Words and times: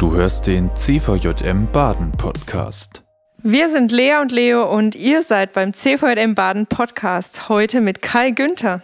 Du 0.00 0.14
hörst 0.14 0.46
den 0.46 0.74
CVJM 0.74 1.70
Baden 1.70 2.10
Podcast. 2.12 3.02
Wir 3.42 3.68
sind 3.68 3.92
Lea 3.92 4.14
und 4.22 4.32
Leo 4.32 4.64
und 4.64 4.94
ihr 4.94 5.22
seid 5.22 5.52
beim 5.52 5.74
CVJM 5.74 6.34
Baden 6.34 6.64
Podcast 6.64 7.50
heute 7.50 7.82
mit 7.82 8.00
Kai 8.00 8.30
Günther. 8.30 8.80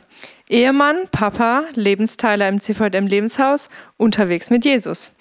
Ehemann, 0.50 1.08
Papa, 1.10 1.62
Lebensteiler 1.72 2.46
im 2.50 2.60
CVJM 2.60 3.06
Lebenshaus, 3.06 3.70
unterwegs 3.96 4.50
mit 4.50 4.66
Jesus. 4.66 5.12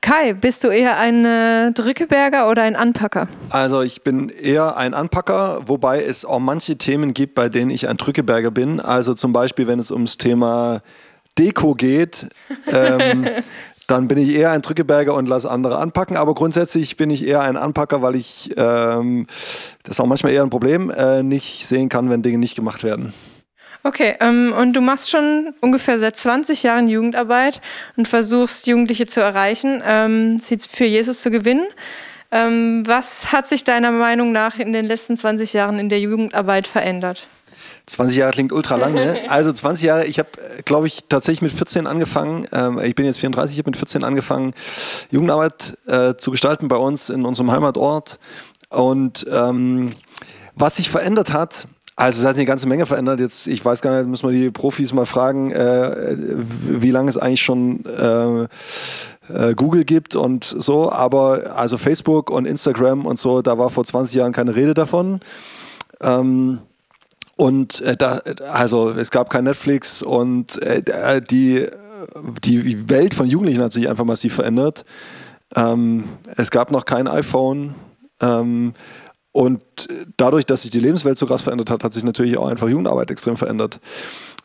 Kai, 0.00 0.32
bist 0.32 0.64
du 0.64 0.68
eher 0.68 0.96
ein 0.96 1.26
äh, 1.26 1.72
Drückeberger 1.72 2.48
oder 2.48 2.62
ein 2.62 2.74
Anpacker? 2.74 3.28
Also 3.50 3.82
ich 3.82 4.04
bin 4.04 4.30
eher 4.30 4.78
ein 4.78 4.94
Anpacker, 4.94 5.64
wobei 5.66 6.02
es 6.02 6.24
auch 6.24 6.40
manche 6.40 6.78
Themen 6.78 7.12
gibt, 7.12 7.34
bei 7.34 7.50
denen 7.50 7.70
ich 7.70 7.88
ein 7.90 7.98
Drückeberger 7.98 8.50
bin. 8.50 8.80
Also 8.80 9.12
zum 9.12 9.34
Beispiel, 9.34 9.66
wenn 9.66 9.80
es 9.80 9.90
ums 9.90 10.16
Thema 10.16 10.80
Deko 11.38 11.74
geht, 11.74 12.28
ähm, 12.72 13.26
dann 13.86 14.08
bin 14.08 14.18
ich 14.18 14.30
eher 14.30 14.52
ein 14.52 14.62
Drückeberger 14.62 15.14
und 15.14 15.28
lasse 15.28 15.50
andere 15.50 15.78
anpacken. 15.78 16.16
Aber 16.16 16.34
grundsätzlich 16.34 16.96
bin 16.96 17.10
ich 17.10 17.26
eher 17.26 17.40
ein 17.40 17.56
Anpacker, 17.56 18.02
weil 18.02 18.16
ich, 18.16 18.50
ähm, 18.56 19.26
das 19.82 19.96
ist 19.96 20.00
auch 20.00 20.06
manchmal 20.06 20.32
eher 20.32 20.42
ein 20.42 20.50
Problem, 20.50 20.90
äh, 20.90 21.22
nicht 21.22 21.66
sehen 21.66 21.88
kann, 21.88 22.10
wenn 22.10 22.22
Dinge 22.22 22.38
nicht 22.38 22.54
gemacht 22.54 22.82
werden. 22.82 23.12
Okay, 23.86 24.16
ähm, 24.20 24.54
und 24.58 24.72
du 24.72 24.80
machst 24.80 25.10
schon 25.10 25.52
ungefähr 25.60 25.98
seit 25.98 26.16
20 26.16 26.62
Jahren 26.62 26.88
Jugendarbeit 26.88 27.60
und 27.96 28.08
versuchst, 28.08 28.66
Jugendliche 28.66 29.06
zu 29.06 29.20
erreichen, 29.20 29.82
ähm, 29.84 30.38
sie 30.38 30.56
für 30.58 30.86
Jesus 30.86 31.20
zu 31.20 31.30
gewinnen. 31.30 31.66
Ähm, 32.30 32.82
was 32.86 33.30
hat 33.30 33.46
sich 33.46 33.62
deiner 33.62 33.90
Meinung 33.90 34.32
nach 34.32 34.58
in 34.58 34.72
den 34.72 34.86
letzten 34.86 35.18
20 35.18 35.52
Jahren 35.52 35.78
in 35.78 35.90
der 35.90 36.00
Jugendarbeit 36.00 36.66
verändert? 36.66 37.28
20 37.86 38.16
Jahre 38.16 38.32
klingt 38.32 38.52
ultra 38.52 38.76
lang, 38.76 38.94
ne? 38.94 39.16
Also 39.28 39.52
20 39.52 39.84
Jahre, 39.84 40.04
ich 40.06 40.18
habe, 40.18 40.30
glaube 40.64 40.86
ich, 40.86 41.04
tatsächlich 41.08 41.42
mit 41.42 41.52
14 41.52 41.86
angefangen. 41.86 42.46
Ähm, 42.52 42.78
ich 42.78 42.94
bin 42.94 43.04
jetzt 43.04 43.18
34, 43.18 43.54
ich 43.54 43.58
habe 43.58 43.70
mit 43.70 43.76
14 43.76 44.04
angefangen, 44.04 44.54
Jugendarbeit 45.10 45.76
äh, 45.86 46.14
zu 46.14 46.30
gestalten 46.30 46.68
bei 46.68 46.76
uns 46.76 47.10
in 47.10 47.24
unserem 47.24 47.50
Heimatort. 47.50 48.18
Und 48.70 49.26
ähm, 49.30 49.94
was 50.54 50.76
sich 50.76 50.90
verändert 50.90 51.32
hat, 51.32 51.68
also 51.96 52.22
es 52.22 52.26
hat 52.26 52.36
eine 52.36 52.44
ganze 52.44 52.66
Menge 52.66 52.86
verändert. 52.86 53.20
Jetzt, 53.20 53.46
ich 53.46 53.64
weiß 53.64 53.80
gar 53.80 53.96
nicht, 53.96 54.08
müssen 54.08 54.28
wir 54.28 54.36
die 54.36 54.50
Profis 54.50 54.92
mal 54.92 55.06
fragen, 55.06 55.52
äh, 55.52 56.16
wie 56.16 56.90
lange 56.90 57.08
es 57.08 57.16
eigentlich 57.16 57.42
schon 57.42 57.84
äh, 57.86 58.48
äh, 59.32 59.54
Google 59.54 59.84
gibt 59.84 60.16
und 60.16 60.44
so. 60.44 60.90
Aber 60.90 61.54
also 61.56 61.78
Facebook 61.78 62.30
und 62.30 62.46
Instagram 62.46 63.06
und 63.06 63.18
so, 63.18 63.42
da 63.42 63.58
war 63.58 63.70
vor 63.70 63.84
20 63.84 64.16
Jahren 64.16 64.32
keine 64.32 64.56
Rede 64.56 64.74
davon. 64.74 65.20
Ähm, 66.00 66.58
und 67.36 67.80
äh, 67.80 67.96
da, 67.96 68.18
also 68.50 68.90
es 68.90 69.10
gab 69.10 69.30
kein 69.30 69.44
Netflix 69.44 70.02
und 70.02 70.62
äh, 70.62 71.20
die, 71.20 71.66
die 72.44 72.88
Welt 72.88 73.14
von 73.14 73.26
Jugendlichen 73.26 73.62
hat 73.62 73.72
sich 73.72 73.88
einfach 73.88 74.04
massiv 74.04 74.34
verändert. 74.34 74.84
Ähm, 75.54 76.04
es 76.36 76.50
gab 76.50 76.70
noch 76.70 76.84
kein 76.84 77.08
iPhone. 77.08 77.74
Ähm, 78.20 78.74
und 79.32 79.64
dadurch, 80.16 80.46
dass 80.46 80.62
sich 80.62 80.70
die 80.70 80.78
Lebenswelt 80.78 81.18
so 81.18 81.26
krass 81.26 81.42
verändert 81.42 81.70
hat, 81.70 81.82
hat 81.82 81.92
sich 81.92 82.04
natürlich 82.04 82.38
auch 82.38 82.46
einfach 82.46 82.68
Jugendarbeit 82.68 83.10
extrem 83.10 83.36
verändert. 83.36 83.80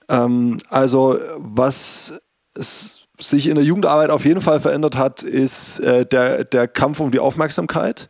Ähm, 0.08 0.58
also 0.70 1.20
was 1.38 2.20
sich 2.56 3.48
in 3.48 3.56
der 3.56 3.64
Jugendarbeit 3.64 4.10
auf 4.10 4.26
jeden 4.26 4.42
Fall 4.42 4.60
verändert 4.60 4.98
hat, 4.98 5.22
ist 5.22 5.80
äh, 5.82 6.06
der, 6.08 6.44
der 6.44 6.68
Kampf 6.68 7.00
um 7.02 7.12
die 7.12 7.20
Aufmerksamkeit. 7.20 8.10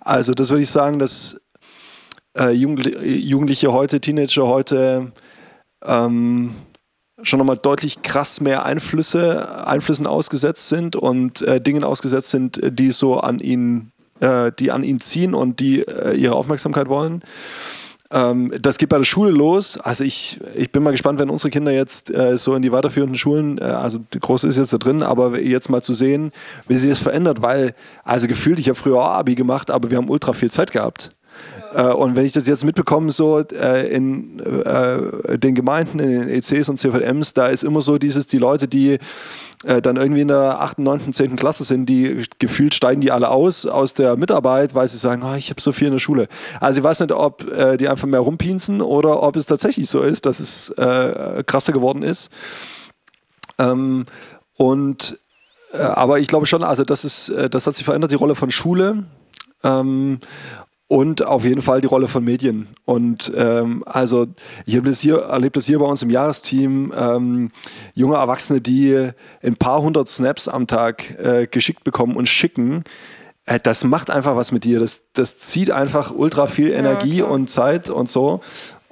Also 0.00 0.32
das 0.32 0.50
würde 0.50 0.62
ich 0.62 0.70
sagen, 0.70 0.98
dass 0.98 1.40
äh, 2.36 2.50
Jugendliche 2.50 3.72
heute, 3.72 4.00
Teenager 4.00 4.46
heute 4.46 5.12
ähm, 5.84 6.54
schon 7.22 7.38
nochmal 7.38 7.56
deutlich 7.56 8.02
krass 8.02 8.40
mehr 8.40 8.64
Einflüsse, 8.64 9.66
Einflüssen 9.66 10.06
ausgesetzt 10.06 10.68
sind 10.68 10.96
und 10.96 11.42
äh, 11.42 11.60
Dingen 11.60 11.84
ausgesetzt 11.84 12.30
sind, 12.30 12.60
die 12.62 12.90
so 12.90 13.18
an 13.20 13.40
ihnen 13.40 13.92
äh, 14.20 14.52
die 14.58 14.70
an 14.70 14.84
ihn 14.84 15.00
ziehen 15.00 15.34
und 15.34 15.60
die 15.60 15.80
äh, 15.80 16.14
ihre 16.14 16.34
Aufmerksamkeit 16.34 16.88
wollen. 16.88 17.22
Ähm, 18.10 18.52
das 18.60 18.78
geht 18.78 18.88
bei 18.88 18.96
der 18.96 19.04
Schule 19.04 19.30
los. 19.30 19.78
Also 19.78 20.02
ich, 20.04 20.40
ich 20.54 20.72
bin 20.72 20.82
mal 20.82 20.92
gespannt, 20.92 21.18
wenn 21.18 21.30
unsere 21.30 21.50
Kinder 21.50 21.72
jetzt 21.72 22.10
äh, 22.10 22.38
so 22.38 22.54
in 22.54 22.62
die 22.62 22.72
weiterführenden 22.72 23.18
Schulen, 23.18 23.58
äh, 23.58 23.64
also 23.64 23.98
die 23.98 24.18
große 24.18 24.48
ist 24.48 24.56
jetzt 24.56 24.72
da 24.72 24.78
drin, 24.78 25.02
aber 25.02 25.38
jetzt 25.40 25.68
mal 25.68 25.82
zu 25.82 25.92
sehen, 25.92 26.32
wie 26.66 26.76
sich 26.76 26.88
das 26.88 27.00
verändert, 27.00 27.42
weil, 27.42 27.74
also 28.04 28.26
gefühlt, 28.26 28.58
ich 28.58 28.68
habe 28.68 28.78
früher 28.78 28.98
auch 28.98 29.10
Abi 29.10 29.34
gemacht, 29.34 29.70
aber 29.70 29.90
wir 29.90 29.98
haben 29.98 30.08
ultra 30.08 30.32
viel 30.32 30.50
Zeit 30.50 30.72
gehabt. 30.72 31.10
Äh, 31.74 31.82
und 31.82 32.16
wenn 32.16 32.24
ich 32.24 32.32
das 32.32 32.46
jetzt 32.46 32.64
mitbekomme, 32.64 33.12
so 33.12 33.40
äh, 33.40 33.88
in 33.88 34.40
äh, 34.40 35.38
den 35.38 35.54
Gemeinden, 35.54 35.98
in 35.98 36.10
den 36.10 36.28
ECs 36.28 36.68
und 36.68 36.78
CVMs, 36.78 37.34
da 37.34 37.48
ist 37.48 37.64
immer 37.64 37.80
so 37.80 37.98
dieses, 37.98 38.26
die 38.26 38.38
Leute, 38.38 38.68
die 38.68 38.98
äh, 39.64 39.82
dann 39.82 39.96
irgendwie 39.96 40.22
in 40.22 40.28
der 40.28 40.60
8., 40.60 40.78
9., 40.78 41.12
10. 41.12 41.36
Klasse 41.36 41.64
sind, 41.64 41.86
die 41.86 42.24
gefühlt 42.38 42.74
steigen 42.74 43.00
die 43.00 43.10
alle 43.10 43.30
aus 43.30 43.66
aus 43.66 43.94
der 43.94 44.16
Mitarbeit, 44.16 44.74
weil 44.74 44.88
sie 44.88 44.98
sagen, 44.98 45.22
oh, 45.24 45.34
ich 45.34 45.50
habe 45.50 45.60
so 45.60 45.72
viel 45.72 45.88
in 45.88 45.94
der 45.94 45.98
Schule. 45.98 46.28
Also 46.60 46.80
ich 46.80 46.84
weiß 46.84 47.00
nicht, 47.00 47.12
ob 47.12 47.48
äh, 47.50 47.76
die 47.76 47.88
einfach 47.88 48.06
mehr 48.06 48.20
rumpinsen 48.20 48.80
oder 48.80 49.22
ob 49.22 49.36
es 49.36 49.46
tatsächlich 49.46 49.88
so 49.88 50.02
ist, 50.02 50.26
dass 50.26 50.40
es 50.40 50.70
äh, 50.70 51.42
krasser 51.46 51.72
geworden 51.72 52.02
ist. 52.02 52.30
Ähm, 53.58 54.06
und 54.56 55.18
aber 55.74 56.18
ich 56.18 56.28
glaube 56.28 56.46
schon, 56.46 56.62
also 56.64 56.82
das 56.82 57.04
ist, 57.04 57.30
das 57.50 57.66
hat 57.66 57.76
sich 57.76 57.84
verändert, 57.84 58.10
die 58.10 58.14
Rolle 58.14 58.34
von 58.34 58.50
Schule. 58.50 59.04
Ähm, 59.62 60.18
und 60.88 61.22
auf 61.24 61.44
jeden 61.44 61.60
Fall 61.60 61.82
die 61.82 61.86
Rolle 61.86 62.08
von 62.08 62.24
Medien. 62.24 62.66
Und 62.86 63.30
ähm, 63.36 63.84
also 63.86 64.26
ich 64.64 64.74
habe 64.76 64.88
das 64.88 65.00
hier, 65.00 65.18
erlebe 65.18 65.52
das 65.52 65.66
hier 65.66 65.78
bei 65.78 65.84
uns 65.84 66.02
im 66.02 66.08
Jahresteam, 66.08 66.92
ähm, 66.98 67.50
junge 67.94 68.16
Erwachsene, 68.16 68.62
die 68.62 69.10
ein 69.42 69.56
paar 69.56 69.82
hundert 69.82 70.08
Snaps 70.08 70.48
am 70.48 70.66
Tag 70.66 71.18
äh, 71.18 71.46
geschickt 71.46 71.84
bekommen 71.84 72.16
und 72.16 72.26
schicken. 72.26 72.84
Äh, 73.44 73.60
das 73.62 73.84
macht 73.84 74.10
einfach 74.10 74.34
was 74.34 74.50
mit 74.50 74.64
dir. 74.64 74.80
Das, 74.80 75.02
das 75.12 75.38
zieht 75.38 75.70
einfach 75.70 76.10
ultra 76.10 76.46
viel 76.46 76.70
Energie 76.70 77.18
ja, 77.18 77.26
und 77.26 77.50
Zeit 77.50 77.90
und 77.90 78.08
so. 78.08 78.40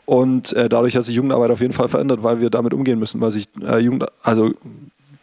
Und 0.04 0.52
äh, 0.52 0.68
dadurch 0.68 0.96
hat 0.96 1.04
sich 1.04 1.16
Jugendarbeit 1.16 1.50
auf 1.50 1.62
jeden 1.62 1.72
Fall 1.72 1.88
verändert, 1.88 2.22
weil 2.22 2.40
wir 2.40 2.50
damit 2.50 2.74
umgehen 2.74 2.98
müssen, 2.98 3.22
weil 3.22 3.32
sich 3.32 3.48
äh, 3.66 3.78
Jugend, 3.78 4.04
also 4.22 4.52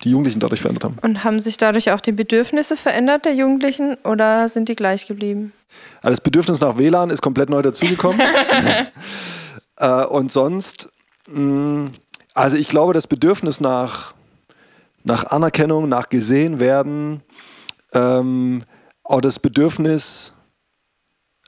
die 0.03 0.09
Jugendlichen 0.09 0.39
dadurch 0.39 0.61
verändert 0.61 0.83
haben. 0.83 0.97
Und 1.01 1.23
haben 1.23 1.39
sich 1.39 1.57
dadurch 1.57 1.91
auch 1.91 2.01
die 2.01 2.11
Bedürfnisse 2.11 2.75
verändert 2.75 3.25
der 3.25 3.35
Jugendlichen 3.35 3.95
oder 4.03 4.49
sind 4.49 4.69
die 4.69 4.75
gleich 4.75 5.07
geblieben? 5.07 5.53
Also 6.01 6.11
das 6.11 6.21
Bedürfnis 6.21 6.59
nach 6.59 6.77
WLAN 6.77 7.09
ist 7.09 7.21
komplett 7.21 7.49
neu 7.49 7.61
dazugekommen. 7.61 8.19
äh, 9.77 10.03
und 10.05 10.31
sonst, 10.31 10.89
mh, 11.27 11.39
mm, 11.39 11.91
also 12.33 12.57
ich 12.57 12.67
glaube, 12.67 12.93
das 12.93 13.07
Bedürfnis 13.07 13.61
nach, 13.61 14.13
nach 15.03 15.25
Anerkennung, 15.25 15.87
nach 15.87 16.09
gesehen 16.09 16.59
werden, 16.59 17.21
ähm, 17.93 18.63
auch 19.03 19.21
das 19.21 19.39
Bedürfnis, 19.39 20.33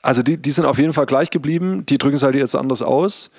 also 0.02 0.22
die, 0.22 0.36
die 0.36 0.50
sind 0.52 0.64
auf 0.64 0.78
jeden 0.78 0.92
Fall 0.92 1.06
gleich 1.06 1.30
geblieben, 1.30 1.84
die 1.86 1.98
drücken 1.98 2.16
es 2.16 2.22
halt 2.22 2.36
jetzt 2.36 2.54
anders 2.54 2.82
aus. 2.82 3.30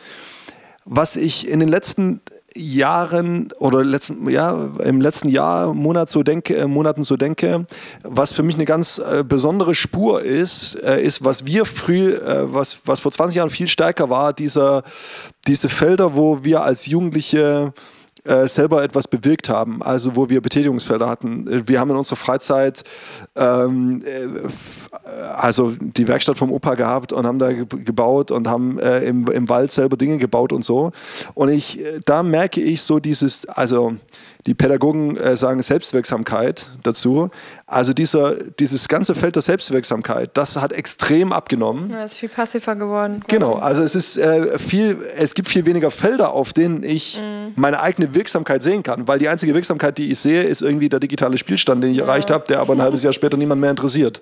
Was 0.84 1.16
ich 1.16 1.48
in 1.48 1.60
den 1.60 1.70
letzten 1.70 2.22
Jahren 2.58 3.52
oder 3.60 3.84
letzten, 3.84 4.30
ja, 4.30 4.70
im 4.84 5.02
letzten 5.02 5.30
Jahr, 5.30 5.74
Monat 5.74 6.10
so 6.10 6.24
denke, 6.24 6.56
äh, 6.56 6.68
Monaten 6.68 7.04
so 7.04 7.18
denke, 7.18 7.66
was 8.04 8.34
für 8.34 8.44
mich 8.44 8.56
eine 8.56 8.66
ganz 8.66 9.00
äh, 9.00 9.24
besondere 9.24 9.76
Spur 9.76 10.22
ist, 10.22 10.76
äh, 10.84 11.02
ist, 11.02 11.24
was 11.24 11.46
wir 11.46 11.66
früh, 11.66 12.14
äh, 12.14 12.54
was, 12.54 12.82
was 12.86 13.02
vor 13.02 13.12
20 13.12 13.36
Jahren 13.36 13.50
viel 13.50 13.68
stärker 13.68 14.10
war, 14.10 14.34
dieser, 14.34 14.84
diese 15.48 15.70
Felder, 15.70 16.16
wo 16.16 16.44
wir 16.44 16.64
als 16.64 16.88
Jugendliche 16.88 17.74
äh, 18.28 18.48
selber 18.48 18.84
etwas 18.84 19.08
bewirkt 19.08 19.50
haben, 19.50 19.82
also 19.82 20.16
wo 20.16 20.30
wir 20.30 20.42
Betätigungsfelder 20.42 21.08
hatten. 21.08 21.68
Wir 21.68 21.80
haben 21.80 21.92
in 21.92 21.96
unserer 21.96 22.18
Freizeit 22.18 22.84
ähm, 23.36 24.04
äh, 24.06 25.28
also 25.34 25.72
die 25.80 26.08
Werkstatt 26.08 26.38
vom 26.38 26.52
Opa 26.52 26.76
gehabt 26.76 27.14
und 27.14 27.26
haben 27.26 27.40
da 27.40 27.52
gebaut 27.52 28.32
und 28.32 28.48
haben 28.48 28.80
äh, 28.80 29.00
im, 29.00 29.28
im 29.28 29.50
Wald 29.50 29.72
selber 29.72 29.98
Dinge 29.98 30.18
gebaut 30.18 30.52
und 30.52 30.64
so. 30.64 30.92
Und 31.34 31.50
ich, 31.50 31.80
äh, 31.80 32.00
da 32.06 32.24
merke 32.24 32.62
ich 32.62 32.82
so 32.82 33.00
dieses, 33.00 33.46
also 33.48 33.96
die 34.48 34.54
Pädagogen 34.54 35.18
äh, 35.18 35.36
sagen 35.36 35.62
Selbstwirksamkeit 35.62 36.72
dazu. 36.82 37.30
Also 37.66 37.92
dieser, 37.92 38.36
dieses 38.36 38.88
ganze 38.88 39.14
Feld 39.14 39.36
der 39.36 39.42
Selbstwirksamkeit, 39.44 40.32
das 40.36 40.56
hat 40.56 40.72
extrem 40.72 41.34
abgenommen. 41.34 41.90
Ja, 41.92 42.00
ist 42.00 42.16
viel 42.16 42.30
passiver 42.30 42.78
geworden. 42.78 43.20
Quasi. 43.20 43.28
Genau, 43.28 43.56
also 43.56 43.84
es 43.84 43.94
ist 43.94 44.18
äh, 44.18 44.58
viel, 44.58 44.98
es 45.18 45.36
gibt 45.36 45.50
viel 45.50 45.66
weniger 45.66 45.92
Felder, 45.92 46.32
auf 46.32 46.54
denen 46.54 46.82
ich 46.82 47.20
mhm. 47.22 47.52
meine 47.58 47.82
eigene 47.82 48.16
Wirksamkeit 48.16 48.64
sehen 48.64 48.84
kann, 48.84 49.08
weil 49.08 49.20
die 49.20 49.28
einzige 49.28 49.54
Wirksamkeit, 49.54 49.98
die 49.98 50.12
ich 50.12 50.20
sehe, 50.20 50.44
ist 50.44 50.62
irgendwie 50.62 50.88
der 50.88 51.02
digitale 51.02 51.38
Spielstand, 51.38 51.84
den 51.84 51.92
ich 51.92 51.98
ja. 51.98 52.06
erreicht 52.06 52.32
habe, 52.32 52.46
der 52.48 52.62
aber 52.62 52.74
ein 52.74 52.82
halbes 52.82 53.04
Jahr 53.04 53.12
später 53.12 53.36
niemand 53.36 53.60
mehr 53.60 53.72
interessiert. 53.72 54.22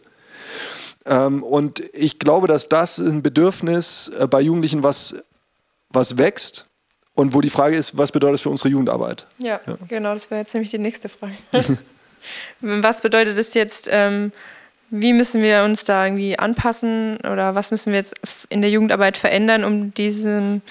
Ähm, 1.05 1.43
und 1.43 1.83
ich 1.93 2.17
glaube, 2.17 2.47
dass 2.47 2.67
das 2.67 2.97
ein 2.97 3.21
Bedürfnis 3.21 4.11
äh, 4.19 4.25
bei 4.27 4.41
Jugendlichen, 4.41 4.81
was, 4.81 5.23
was 5.89 6.17
wächst 6.17 6.65
und 7.15 7.33
wo 7.33 7.41
die 7.41 7.49
Frage 7.49 7.77
ist, 7.77 7.97
was 7.97 8.11
bedeutet 8.11 8.35
das 8.35 8.41
für 8.41 8.49
unsere 8.49 8.69
Jugendarbeit? 8.69 9.25
Ja, 9.37 9.59
ja. 9.65 9.77
genau, 9.87 10.13
das 10.13 10.29
wäre 10.29 10.41
jetzt 10.41 10.53
nämlich 10.53 10.71
die 10.71 10.77
nächste 10.77 11.09
Frage. 11.09 11.33
was 12.61 13.01
bedeutet 13.01 13.37
das 13.37 13.53
jetzt, 13.53 13.87
ähm, 13.91 14.31
wie 14.89 15.13
müssen 15.13 15.41
wir 15.41 15.63
uns 15.63 15.83
da 15.85 16.05
irgendwie 16.05 16.37
anpassen 16.37 17.17
oder 17.17 17.55
was 17.55 17.71
müssen 17.71 17.91
wir 17.91 17.99
jetzt 17.99 18.15
in 18.49 18.61
der 18.61 18.69
Jugendarbeit 18.69 19.17
verändern, 19.17 19.63
um 19.63 19.93
diesem 19.93 20.61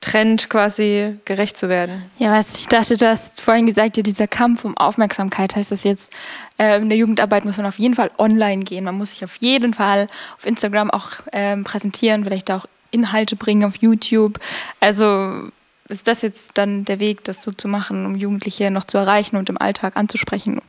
Trend 0.00 0.50
quasi 0.50 1.16
gerecht 1.24 1.56
zu 1.56 1.68
werden. 1.68 2.04
Ja, 2.18 2.32
was 2.32 2.58
ich 2.58 2.66
dachte, 2.66 2.96
du 2.96 3.08
hast 3.08 3.40
vorhin 3.40 3.66
gesagt, 3.66 3.96
ja, 3.96 4.02
dieser 4.02 4.26
Kampf 4.26 4.64
um 4.64 4.76
Aufmerksamkeit 4.76 5.54
heißt 5.54 5.70
das 5.70 5.84
jetzt, 5.84 6.12
äh, 6.58 6.78
in 6.78 6.88
der 6.88 6.98
Jugendarbeit 6.98 7.44
muss 7.44 7.56
man 7.56 7.66
auf 7.66 7.78
jeden 7.78 7.94
Fall 7.94 8.10
online 8.18 8.64
gehen. 8.64 8.84
Man 8.84 8.96
muss 8.96 9.12
sich 9.12 9.24
auf 9.24 9.36
jeden 9.36 9.74
Fall 9.74 10.08
auf 10.36 10.44
Instagram 10.44 10.90
auch 10.90 11.10
ähm, 11.32 11.62
präsentieren, 11.62 12.24
vielleicht 12.24 12.50
auch 12.50 12.66
Inhalte 12.90 13.36
bringen 13.36 13.64
auf 13.64 13.76
YouTube. 13.76 14.40
Also 14.80 15.50
ist 15.92 16.08
das 16.08 16.22
jetzt 16.22 16.58
dann 16.58 16.84
der 16.84 16.98
Weg, 16.98 17.22
das 17.24 17.42
so 17.42 17.52
zu 17.52 17.68
machen, 17.68 18.06
um 18.06 18.16
Jugendliche 18.16 18.70
noch 18.70 18.84
zu 18.84 18.98
erreichen 18.98 19.36
und 19.36 19.48
im 19.48 19.58
Alltag 19.58 19.96
anzusprechen? 19.96 20.60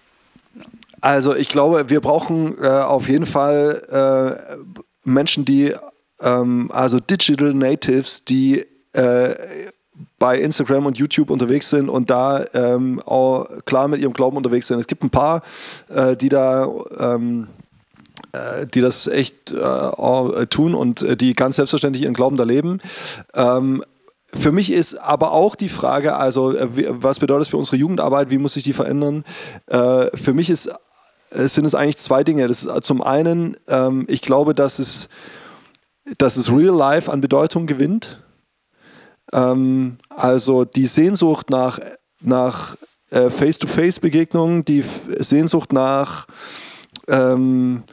Also 1.02 1.36
ich 1.36 1.50
glaube, 1.50 1.90
wir 1.90 2.02
brauchen 2.02 2.56
äh, 2.62 2.68
auf 2.68 3.10
jeden 3.10 3.26
Fall 3.26 4.38
äh, 4.48 4.56
Menschen, 5.04 5.46
die 5.46 5.74
ähm, 6.22 6.70
also 6.72 7.00
Digital 7.00 7.54
Natives, 7.54 8.24
die 8.24 8.66
äh, 8.94 9.36
bei 10.20 10.40
Instagram 10.40 10.86
und 10.86 10.98
YouTube 10.98 11.30
unterwegs 11.30 11.70
sind 11.70 11.90
und 11.90 12.10
da 12.10 12.46
ähm, 12.54 13.02
auch 13.06 13.48
klar 13.66 13.88
mit 13.88 14.02
ihrem 14.02 14.14
Glauben 14.14 14.38
unterwegs 14.38 14.68
sind. 14.68 14.80
Es 14.80 14.88
gibt 14.88 15.04
ein 15.04 15.10
paar, 15.10 15.42
äh, 15.90 16.16
die 16.16 16.30
da 16.30 16.68
ähm, 16.98 17.48
äh, 18.32 18.66
die 18.66 18.82
das 18.82 19.08
echt 19.08 19.52
äh, 19.52 20.48
tun 20.48 20.74
und 20.74 21.02
äh, 21.02 21.18
die 21.18 21.34
ganz 21.34 21.58
selbstverständlich 21.58 22.04
ihren 22.04 22.14
Glauben 22.14 22.38
da 22.38 22.44
leben. 22.44 22.82
Ähm, 23.34 23.84
für 24.36 24.52
mich 24.52 24.72
ist 24.72 24.96
aber 24.96 25.32
auch 25.32 25.56
die 25.56 25.70
Frage, 25.70 26.16
also 26.16 26.56
was 26.90 27.20
bedeutet 27.20 27.42
das 27.42 27.50
für 27.50 27.58
unsere 27.58 27.78
Jugendarbeit, 27.78 28.30
wie 28.30 28.38
muss 28.38 28.54
sich 28.54 28.64
die 28.64 28.74
verändern? 28.74 29.24
für 29.68 30.34
mich 30.34 30.50
ist, 30.50 30.70
sind 31.34 31.66
es 31.66 31.76
eigentlich 31.76 31.98
zwei 31.98 32.24
Dinge. 32.24 32.48
Das 32.48 32.66
ist 32.66 32.84
zum 32.86 33.02
einen, 33.02 33.58
ähm, 33.68 34.06
ich 34.08 34.22
glaube, 34.22 34.54
dass 34.54 34.80
es, 34.80 35.10
dass 36.18 36.38
es 36.38 36.52
Real 36.52 36.76
Life 36.76 37.12
an 37.12 37.22
Bedeutung 37.22 37.66
gewinnt. 37.66 38.22
Ähm, 39.32 39.98
also 40.10 40.66
die 40.66 40.86
Sehnsucht 40.86 41.50
nach, 41.50 41.80
nach 42.22 42.78
äh, 43.10 43.30
Face-to-Face-Begegnungen, 43.30 44.66
die 44.66 44.84
Sehnsucht 45.20 45.74
nach 45.74 46.28
ähm, 47.08 47.84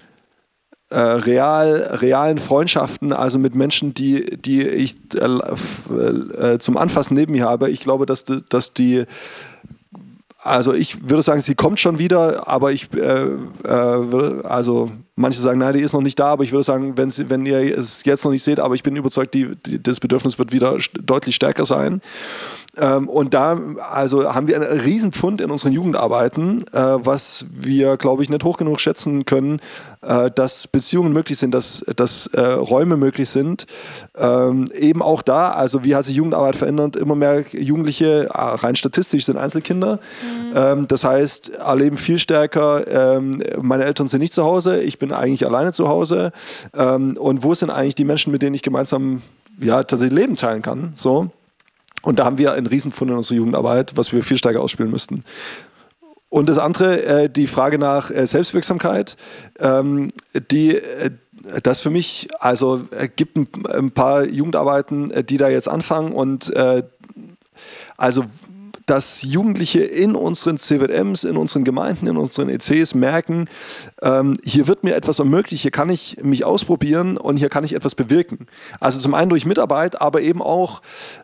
äh, 0.90 0.98
real, 0.98 1.98
realen 2.00 2.38
Freundschaften, 2.38 3.12
also 3.12 3.38
mit 3.38 3.54
Menschen, 3.54 3.94
die, 3.94 4.36
die 4.36 4.62
ich 4.62 4.96
äh, 5.14 5.24
äh, 5.24 6.58
zum 6.58 6.76
Anfassen 6.76 7.14
neben 7.14 7.32
mir 7.32 7.44
habe. 7.44 7.70
Ich 7.70 7.80
glaube, 7.80 8.06
dass, 8.06 8.24
dass 8.24 8.74
die 8.74 9.04
also 10.42 10.72
ich 10.72 11.08
würde 11.08 11.22
sagen, 11.22 11.40
sie 11.40 11.54
kommt 11.54 11.80
schon 11.80 11.98
wieder, 11.98 12.48
aber 12.48 12.72
ich 12.72 12.92
äh, 12.94 13.26
äh, 13.64 14.42
also 14.44 14.90
manche 15.20 15.40
sagen, 15.40 15.58
nein, 15.58 15.74
die 15.74 15.80
ist 15.80 15.92
noch 15.92 16.00
nicht 16.00 16.18
da, 16.18 16.32
aber 16.32 16.42
ich 16.42 16.52
würde 16.52 16.64
sagen, 16.64 16.96
wenn, 16.96 17.46
ihr 17.46 17.78
es 17.78 18.04
jetzt 18.04 18.24
noch 18.24 18.32
nicht 18.32 18.42
seht, 18.42 18.58
aber 18.58 18.74
ich 18.74 18.82
bin 18.82 18.96
überzeugt, 18.96 19.34
die, 19.34 19.54
die 19.56 19.82
das 19.82 20.00
Bedürfnis 20.00 20.38
wird 20.38 20.52
wieder 20.52 20.76
deutlich 21.02 21.34
stärker 21.34 21.64
sein. 21.64 22.00
Ähm, 22.76 23.08
und 23.08 23.34
da 23.34 23.58
also 23.90 24.32
haben 24.32 24.46
wir 24.46 24.56
einen 24.56 24.80
Riesenpfund 24.80 25.40
in 25.40 25.50
unseren 25.50 25.72
Jugendarbeiten, 25.72 26.64
äh, 26.72 26.98
was 27.04 27.46
wir, 27.50 27.96
glaube 27.96 28.22
ich, 28.22 28.28
nicht 28.28 28.44
hoch 28.44 28.58
genug 28.58 28.80
schätzen 28.80 29.24
können, 29.24 29.60
äh, 30.02 30.30
dass 30.30 30.68
Beziehungen 30.68 31.12
möglich 31.12 31.38
sind, 31.38 31.52
dass, 31.52 31.84
dass 31.96 32.28
äh, 32.28 32.40
Räume 32.40 32.96
möglich 32.96 33.28
sind. 33.28 33.66
Ähm, 34.16 34.66
eben 34.72 35.02
auch 35.02 35.22
da, 35.22 35.50
also 35.50 35.84
wie 35.84 35.96
hat 35.96 36.04
sich 36.04 36.16
Jugendarbeit 36.16 36.56
verändert? 36.56 36.96
Immer 36.96 37.16
mehr 37.16 37.44
Jugendliche, 37.52 38.28
ah, 38.30 38.54
rein 38.54 38.76
statistisch, 38.76 39.26
sind 39.26 39.36
Einzelkinder. 39.36 39.98
Mhm. 40.22 40.52
Ähm, 40.54 40.88
das 40.88 41.04
heißt, 41.04 41.50
erleben 41.50 41.96
viel 41.96 42.18
stärker, 42.18 42.86
ähm, 43.16 43.42
meine 43.60 43.84
Eltern 43.84 44.08
sind 44.08 44.20
nicht 44.20 44.32
zu 44.32 44.44
Hause, 44.44 44.80
ich 44.80 44.98
bin 44.98 45.09
eigentlich 45.12 45.46
alleine 45.46 45.72
zu 45.72 45.88
Hause. 45.88 46.32
Ähm, 46.74 47.16
und 47.16 47.42
wo 47.42 47.54
sind 47.54 47.70
eigentlich 47.70 47.94
die 47.94 48.04
Menschen, 48.04 48.32
mit 48.32 48.42
denen 48.42 48.54
ich 48.54 48.62
gemeinsam 48.62 49.22
ja, 49.58 49.82
tatsächlich 49.82 50.18
Leben 50.18 50.36
teilen 50.36 50.62
kann? 50.62 50.92
So. 50.94 51.30
Und 52.02 52.18
da 52.18 52.24
haben 52.24 52.38
wir 52.38 52.52
einen 52.52 52.66
Riesenfund 52.66 53.10
in 53.10 53.16
unserer 53.16 53.36
Jugendarbeit, 53.36 53.92
was 53.96 54.12
wir 54.12 54.22
viel 54.22 54.38
stärker 54.38 54.60
ausspielen 54.60 54.90
müssten. 54.90 55.24
Und 56.30 56.48
das 56.48 56.58
andere, 56.58 57.02
äh, 57.04 57.28
die 57.28 57.46
Frage 57.46 57.78
nach 57.78 58.10
äh, 58.10 58.26
Selbstwirksamkeit, 58.26 59.16
ähm, 59.58 60.12
die 60.50 60.76
äh, 60.76 61.10
das 61.62 61.80
für 61.80 61.90
mich, 61.90 62.28
also 62.38 62.86
äh, 62.90 63.08
gibt 63.08 63.36
ein, 63.36 63.48
ein, 63.72 63.90
paar 63.90 64.24
Jugendarbeiten, 64.24 65.10
äh, 65.10 65.24
die 65.24 65.36
da 65.38 65.48
jetzt 65.48 65.68
anfangen 65.68 66.12
und 66.12 66.54
äh, 66.54 66.82
also 67.96 68.24
dass 68.90 69.22
Jugendliche 69.22 69.84
in 69.84 70.16
unseren 70.16 70.58
CWMs, 70.58 71.22
in 71.22 71.36
unseren 71.36 71.62
Gemeinden, 71.62 72.08
in 72.08 72.16
unseren 72.16 72.48
ECs 72.48 72.96
merken, 72.96 73.48
ähm, 74.02 74.36
hier 74.42 74.66
wird 74.66 74.82
mir 74.82 74.96
etwas 74.96 75.20
ermöglicht, 75.20 75.62
hier 75.62 75.70
kann 75.70 75.90
ich 75.90 76.16
mich 76.24 76.44
ausprobieren 76.44 77.16
und 77.16 77.36
hier 77.36 77.50
kann 77.50 77.62
ich 77.62 77.72
etwas 77.72 77.94
bewirken. 77.94 78.48
Also 78.80 78.98
zum 78.98 79.14
einen 79.14 79.28
durch 79.28 79.46
Mitarbeit, 79.46 80.00
aber 80.00 80.22
eben 80.22 80.42
auch, 80.42 80.82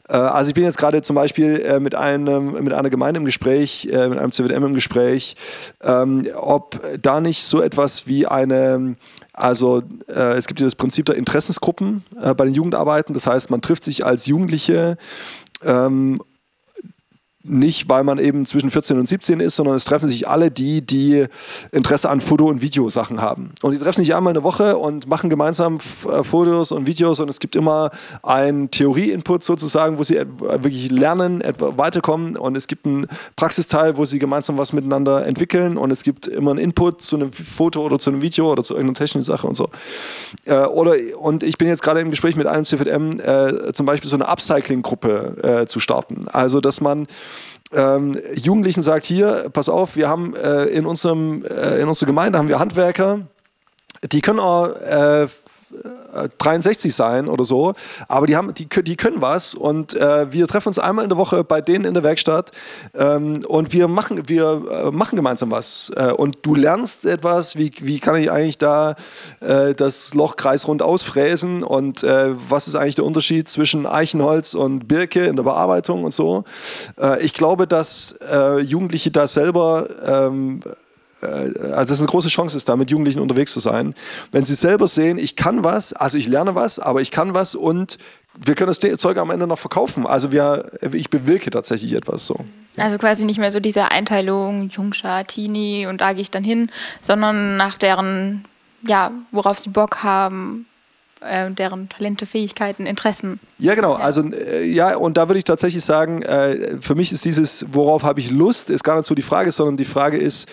äh, 0.08 0.12
also 0.12 0.48
ich 0.48 0.54
bin 0.54 0.62
jetzt 0.62 0.78
gerade 0.78 1.02
zum 1.02 1.16
Beispiel 1.16 1.56
äh, 1.56 1.80
mit, 1.80 1.96
einem, 1.96 2.62
mit 2.62 2.72
einer 2.72 2.88
Gemeinde 2.88 3.18
im 3.18 3.24
Gespräch, 3.24 3.88
äh, 3.90 4.06
mit 4.06 4.20
einem 4.20 4.30
CWM 4.30 4.66
im 4.66 4.74
Gespräch, 4.74 5.34
ähm, 5.82 6.24
ob 6.36 6.80
da 7.02 7.20
nicht 7.20 7.42
so 7.42 7.60
etwas 7.60 8.06
wie 8.06 8.28
eine 8.28 8.94
also 9.32 9.82
äh, 10.08 10.36
es 10.36 10.46
gibt 10.46 10.60
ja 10.60 10.66
das 10.66 10.76
Prinzip 10.76 11.04
der 11.06 11.16
Interessensgruppen 11.16 12.04
äh, 12.22 12.32
bei 12.32 12.44
den 12.44 12.54
Jugendarbeiten. 12.54 13.12
Das 13.12 13.26
heißt, 13.26 13.50
man 13.50 13.60
trifft 13.60 13.84
sich 13.84 14.06
als 14.06 14.24
Jugendliche 14.24 14.96
ähm, 15.62 16.22
nicht, 17.48 17.88
weil 17.88 18.04
man 18.04 18.18
eben 18.18 18.46
zwischen 18.46 18.70
14 18.70 18.98
und 18.98 19.06
17 19.06 19.40
ist, 19.40 19.56
sondern 19.56 19.76
es 19.76 19.84
treffen 19.84 20.08
sich 20.08 20.28
alle 20.28 20.50
die, 20.50 20.82
die 20.82 21.26
Interesse 21.72 22.10
an 22.10 22.20
Foto- 22.20 22.48
und 22.48 22.62
Videosachen 22.62 23.20
haben. 23.20 23.52
Und 23.62 23.72
die 23.72 23.78
treffen 23.78 24.00
sich 24.00 24.14
einmal 24.14 24.32
eine 24.32 24.42
Woche 24.42 24.76
und 24.76 25.08
machen 25.08 25.30
gemeinsam 25.30 25.78
äh, 26.10 26.22
Fotos 26.22 26.72
und 26.72 26.86
Videos 26.86 27.20
und 27.20 27.28
es 27.28 27.40
gibt 27.40 27.56
immer 27.56 27.90
einen 28.22 28.70
Theorie-Input 28.70 29.44
sozusagen, 29.44 29.98
wo 29.98 30.02
sie 30.02 30.16
wirklich 30.38 30.90
lernen, 30.90 31.42
weiterkommen 31.58 32.36
und 32.36 32.56
es 32.56 32.66
gibt 32.66 32.86
einen 32.86 33.06
Praxisteil, 33.36 33.96
wo 33.96 34.04
sie 34.04 34.18
gemeinsam 34.18 34.58
was 34.58 34.72
miteinander 34.72 35.26
entwickeln 35.26 35.76
und 35.76 35.90
es 35.90 36.02
gibt 36.02 36.26
immer 36.26 36.52
einen 36.52 36.60
Input 36.60 37.02
zu 37.02 37.16
einem 37.16 37.32
Foto 37.32 37.82
oder 37.82 37.98
zu 37.98 38.10
einem 38.10 38.22
Video 38.22 38.50
oder 38.50 38.62
zu 38.62 38.74
irgendeiner 38.74 38.98
technischen 38.98 39.24
Sache 39.24 39.46
und 39.46 39.56
so. 39.56 39.68
Äh, 40.44 40.64
oder, 40.64 40.94
und 41.18 41.42
ich 41.42 41.58
bin 41.58 41.68
jetzt 41.68 41.82
gerade 41.82 42.00
im 42.00 42.10
Gespräch 42.10 42.36
mit 42.36 42.46
einem 42.46 42.64
CFM, 42.64 43.20
äh, 43.20 43.72
zum 43.72 43.86
Beispiel 43.86 44.08
so 44.08 44.16
eine 44.16 44.28
Upcycling-Gruppe 44.28 45.62
äh, 45.62 45.66
zu 45.66 45.80
starten. 45.80 46.28
Also, 46.28 46.60
dass 46.60 46.80
man 46.80 47.06
ähm, 47.76 48.18
Jugendlichen 48.34 48.82
sagt, 48.82 49.04
hier, 49.04 49.50
pass 49.52 49.68
auf, 49.68 49.96
wir 49.96 50.08
haben 50.08 50.34
äh, 50.34 50.64
in, 50.64 50.86
unserem, 50.86 51.44
äh, 51.44 51.80
in 51.80 51.88
unserer 51.88 52.06
Gemeinde 52.06 52.38
haben 52.38 52.48
wir 52.48 52.58
Handwerker, 52.58 53.20
die 54.02 54.20
können 54.20 54.40
auch 54.40 54.68
äh, 54.68 55.26
63 56.38 56.94
sein 56.94 57.28
oder 57.28 57.44
so, 57.44 57.74
aber 58.08 58.26
die, 58.26 58.36
haben, 58.36 58.54
die, 58.54 58.66
die 58.66 58.96
können 58.96 59.20
was. 59.20 59.54
Und 59.54 59.94
äh, 59.94 60.32
wir 60.32 60.46
treffen 60.46 60.68
uns 60.68 60.78
einmal 60.78 61.04
in 61.04 61.08
der 61.08 61.18
Woche 61.18 61.44
bei 61.44 61.60
denen 61.60 61.84
in 61.84 61.94
der 61.94 62.02
Werkstatt. 62.02 62.52
Ähm, 62.94 63.44
und 63.46 63.72
wir 63.72 63.88
machen, 63.88 64.28
wir 64.28 64.62
äh, 64.70 64.90
machen 64.90 65.16
gemeinsam 65.16 65.50
was. 65.50 65.92
Äh, 65.96 66.12
und 66.12 66.38
du 66.42 66.54
lernst 66.54 67.04
etwas, 67.04 67.56
wie, 67.56 67.72
wie 67.80 67.98
kann 67.98 68.16
ich 68.16 68.30
eigentlich 68.30 68.58
da 68.58 68.96
äh, 69.40 69.74
das 69.74 70.14
Loch 70.14 70.36
kreisrund 70.36 70.82
ausfräsen? 70.82 71.62
Und 71.62 72.02
äh, 72.02 72.34
was 72.48 72.68
ist 72.68 72.76
eigentlich 72.76 72.94
der 72.94 73.04
Unterschied 73.04 73.48
zwischen 73.48 73.86
Eichenholz 73.86 74.54
und 74.54 74.88
Birke 74.88 75.26
in 75.26 75.36
der 75.36 75.42
Bearbeitung 75.42 76.04
und 76.04 76.14
so. 76.14 76.44
Ich 77.20 77.34
glaube, 77.34 77.66
dass 77.66 78.18
Jugendliche 78.62 79.10
da 79.10 79.26
selber 79.26 79.86
ähm, 80.06 80.60
äh, 80.64 80.70
also 81.72 81.92
es 81.92 81.98
eine 81.98 82.08
große 82.08 82.28
Chance 82.28 82.56
ist, 82.56 82.68
da 82.68 82.76
mit 82.76 82.90
Jugendlichen 82.90 83.20
unterwegs 83.20 83.52
zu 83.52 83.60
sein. 83.60 83.94
Wenn 84.32 84.44
sie 84.44 84.54
selber 84.54 84.86
sehen, 84.86 85.18
ich 85.18 85.36
kann 85.36 85.64
was, 85.64 85.92
also 85.92 86.18
ich 86.18 86.28
lerne 86.28 86.54
was, 86.54 86.78
aber 86.78 87.00
ich 87.00 87.10
kann 87.10 87.34
was 87.34 87.54
und 87.54 87.98
wir 88.38 88.54
können 88.54 88.72
das 88.72 88.80
Zeug 88.98 89.16
am 89.18 89.30
Ende 89.30 89.46
noch 89.46 89.58
verkaufen. 89.58 90.06
Also 90.06 90.30
wir, 90.30 90.70
ich 90.92 91.10
bewirke 91.10 91.50
tatsächlich 91.50 91.94
etwas 91.94 92.26
so. 92.26 92.36
Also 92.76 92.98
quasi 92.98 93.24
nicht 93.24 93.38
mehr 93.38 93.50
so 93.50 93.60
diese 93.60 93.90
Einteilung 93.90 94.68
Jungschar, 94.68 95.26
Teenie 95.26 95.86
und 95.86 96.00
da 96.00 96.12
gehe 96.12 96.22
ich 96.22 96.30
dann 96.30 96.44
hin, 96.44 96.70
sondern 97.00 97.56
nach 97.56 97.78
deren, 97.78 98.44
ja, 98.82 99.10
worauf 99.30 99.58
sie 99.58 99.70
Bock 99.70 100.02
haben, 100.02 100.66
äh, 101.20 101.50
deren 101.50 101.88
Talente, 101.88 102.26
Fähigkeiten, 102.26 102.86
Interessen. 102.86 103.40
Ja, 103.58 103.74
genau. 103.74 103.94
Also 103.94 104.22
äh, 104.22 104.64
ja, 104.64 104.96
und 104.96 105.16
da 105.16 105.28
würde 105.28 105.38
ich 105.38 105.44
tatsächlich 105.44 105.84
sagen, 105.84 106.22
äh, 106.22 106.78
für 106.80 106.94
mich 106.94 107.12
ist 107.12 107.24
dieses, 107.24 107.66
worauf 107.72 108.02
habe 108.02 108.20
ich 108.20 108.30
Lust, 108.30 108.70
ist 108.70 108.84
gar 108.84 108.96
nicht 108.96 109.06
so 109.06 109.14
die 109.14 109.22
Frage, 109.22 109.52
sondern 109.52 109.76
die 109.76 109.84
Frage 109.84 110.18
ist, 110.18 110.48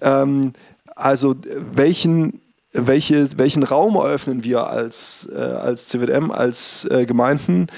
ähm, 0.00 0.52
also 0.94 1.34
welchen 1.74 2.40
welche, 2.78 3.38
welchen 3.38 3.62
Raum 3.62 3.94
eröffnen 3.94 4.44
wir 4.44 4.66
als, 4.66 5.28
äh, 5.34 5.38
als 5.38 5.88
CWM, 5.88 6.30
als 6.30 6.86
äh, 6.90 7.06
Gemeinden, 7.06 7.68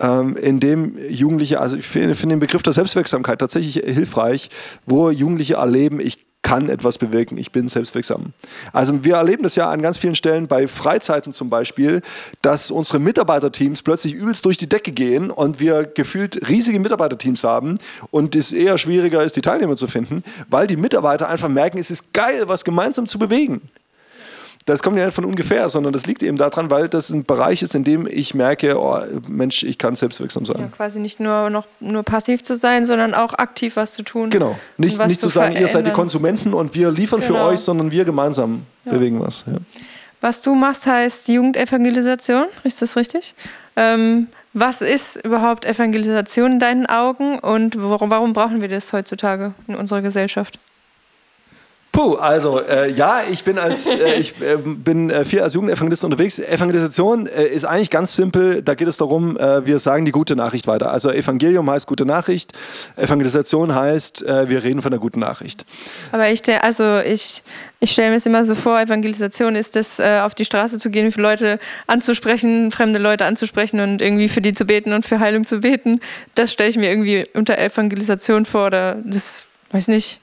ähm, 0.00 0.36
in 0.36 0.60
dem 0.60 0.96
Jugendliche, 1.08 1.60
also 1.60 1.76
ich 1.76 1.86
finde 1.86 2.14
find 2.14 2.32
den 2.32 2.40
Begriff 2.40 2.62
der 2.62 2.72
Selbstwirksamkeit 2.72 3.38
tatsächlich 3.38 3.74
hilfreich, 3.84 4.48
wo 4.86 5.10
Jugendliche 5.10 5.54
erleben, 5.54 6.00
ich 6.00 6.18
kann 6.50 6.68
etwas 6.68 6.98
bewirken, 6.98 7.38
ich 7.38 7.52
bin 7.52 7.68
selbstwirksam. 7.68 8.32
Also 8.72 9.04
wir 9.04 9.14
erleben 9.14 9.44
das 9.44 9.54
ja 9.54 9.70
an 9.70 9.80
ganz 9.82 9.98
vielen 9.98 10.16
Stellen 10.16 10.48
bei 10.48 10.66
Freizeiten 10.66 11.32
zum 11.32 11.48
Beispiel, 11.48 12.02
dass 12.42 12.72
unsere 12.72 12.98
Mitarbeiterteams 12.98 13.82
plötzlich 13.82 14.14
übelst 14.14 14.44
durch 14.44 14.58
die 14.58 14.68
Decke 14.68 14.90
gehen 14.90 15.30
und 15.30 15.60
wir 15.60 15.84
gefühlt 15.84 16.48
riesige 16.48 16.80
Mitarbeiterteams 16.80 17.44
haben 17.44 17.78
und 18.10 18.34
es 18.34 18.52
eher 18.52 18.78
schwieriger 18.78 19.22
ist, 19.22 19.36
die 19.36 19.42
Teilnehmer 19.42 19.76
zu 19.76 19.86
finden, 19.86 20.24
weil 20.48 20.66
die 20.66 20.76
Mitarbeiter 20.76 21.28
einfach 21.28 21.48
merken, 21.48 21.78
es 21.78 21.92
ist 21.92 22.12
geil, 22.12 22.48
was 22.48 22.64
gemeinsam 22.64 23.06
zu 23.06 23.20
bewegen. 23.20 23.60
Das 24.70 24.82
kommt 24.82 24.96
ja 24.96 25.04
nicht 25.04 25.14
von 25.14 25.24
ungefähr, 25.24 25.68
sondern 25.68 25.92
das 25.92 26.06
liegt 26.06 26.22
eben 26.22 26.36
daran, 26.36 26.70
weil 26.70 26.88
das 26.88 27.10
ein 27.10 27.24
Bereich 27.24 27.62
ist, 27.62 27.74
in 27.74 27.84
dem 27.84 28.06
ich 28.06 28.34
merke, 28.34 28.78
oh, 28.80 28.98
Mensch, 29.28 29.62
ich 29.62 29.78
kann 29.78 29.94
selbstwirksam 29.94 30.44
sein. 30.44 30.56
Ja, 30.58 30.66
quasi 30.68 31.00
nicht 31.00 31.20
nur 31.20 31.50
noch 31.50 31.66
nur 31.80 32.02
passiv 32.02 32.42
zu 32.42 32.54
sein, 32.54 32.86
sondern 32.86 33.14
auch 33.14 33.34
aktiv 33.34 33.76
was 33.76 33.92
zu 33.92 34.02
tun. 34.02 34.30
Genau. 34.30 34.56
Nicht, 34.78 34.98
nicht 34.98 35.20
zu 35.20 35.28
zu 35.28 35.34
sagen, 35.34 35.54
ihr 35.54 35.60
seid 35.60 35.66
die 35.66 35.70
verändern. 35.70 35.94
Konsumenten 35.94 36.54
und 36.54 36.74
wir 36.74 36.90
liefern 36.90 37.22
für 37.22 37.34
Genau. 37.34 37.48
euch, 37.48 37.60
sondern 37.60 37.90
wir 37.90 38.04
gemeinsam 38.04 38.62
bewegen 38.84 39.20
was. 39.20 39.44
Ja. 39.46 39.58
Was 40.20 40.42
du 40.42 40.54
machst, 40.54 40.86
heißt 40.86 41.28
Jugendevangelisation, 41.28 42.46
ist 42.64 42.82
das 42.82 42.96
richtig? 42.96 43.34
Ähm, 43.76 44.28
was 44.52 44.82
ist 44.82 45.16
überhaupt 45.24 45.64
Evangelisation 45.64 46.52
in 46.52 46.60
deinen 46.60 46.86
Augen 46.86 47.38
und 47.38 47.80
warum, 47.80 48.10
warum 48.10 48.32
brauchen 48.32 48.60
wir 48.60 48.68
das 48.68 48.92
heutzutage 48.92 49.54
in 49.68 49.76
unserer 49.76 50.02
Gesellschaft? 50.02 50.58
Puh, 51.92 52.14
also 52.14 52.60
äh, 52.60 52.88
ja, 52.90 53.20
ich 53.30 53.42
bin 53.42 53.58
als 53.58 53.86
äh, 53.86 54.14
ich 54.20 54.40
äh, 54.40 54.56
bin 54.56 55.10
äh, 55.10 55.24
viel 55.24 55.40
als 55.40 55.54
Jugendevangelist 55.54 56.04
unterwegs. 56.04 56.38
Evangelisation 56.38 57.26
äh, 57.26 57.46
ist 57.46 57.64
eigentlich 57.64 57.90
ganz 57.90 58.14
simpel. 58.14 58.62
Da 58.62 58.74
geht 58.74 58.86
es 58.86 58.96
darum, 58.96 59.36
äh, 59.36 59.66
wir 59.66 59.80
sagen 59.80 60.04
die 60.04 60.12
gute 60.12 60.36
Nachricht 60.36 60.68
weiter. 60.68 60.92
Also 60.92 61.10
Evangelium 61.10 61.68
heißt 61.68 61.88
gute 61.88 62.04
Nachricht. 62.04 62.52
Evangelisation 62.96 63.74
heißt, 63.74 64.24
wir 64.24 64.62
reden 64.62 64.82
von 64.82 64.90
der 64.90 65.00
guten 65.00 65.20
Nachricht. 65.20 65.64
Aber 66.12 66.28
ich, 66.30 66.42
also 66.62 66.98
ich, 66.98 67.42
ich 67.80 67.92
stelle 67.92 68.10
mir 68.10 68.16
es 68.16 68.26
immer 68.26 68.44
so 68.44 68.54
vor, 68.54 68.80
Evangelisation 68.80 69.56
ist 69.56 69.76
es, 69.76 70.00
auf 70.00 70.34
die 70.34 70.44
Straße 70.44 70.78
zu 70.78 70.90
gehen, 70.90 71.10
für 71.12 71.20
Leute 71.20 71.58
anzusprechen, 71.86 72.70
fremde 72.70 72.98
Leute 72.98 73.24
anzusprechen 73.24 73.80
und 73.80 74.02
irgendwie 74.02 74.28
für 74.28 74.40
die 74.40 74.52
zu 74.52 74.64
beten 74.64 74.92
und 74.92 75.06
für 75.06 75.20
Heilung 75.20 75.44
zu 75.44 75.60
beten. 75.60 76.00
Das 76.34 76.52
stelle 76.52 76.70
ich 76.70 76.76
mir 76.76 76.90
irgendwie 76.90 77.26
unter 77.34 77.58
Evangelisation 77.58 78.44
vor 78.44 78.66
oder 78.66 78.96
das, 79.04 79.46
weiß 79.72 79.88
nicht. 79.88 80.20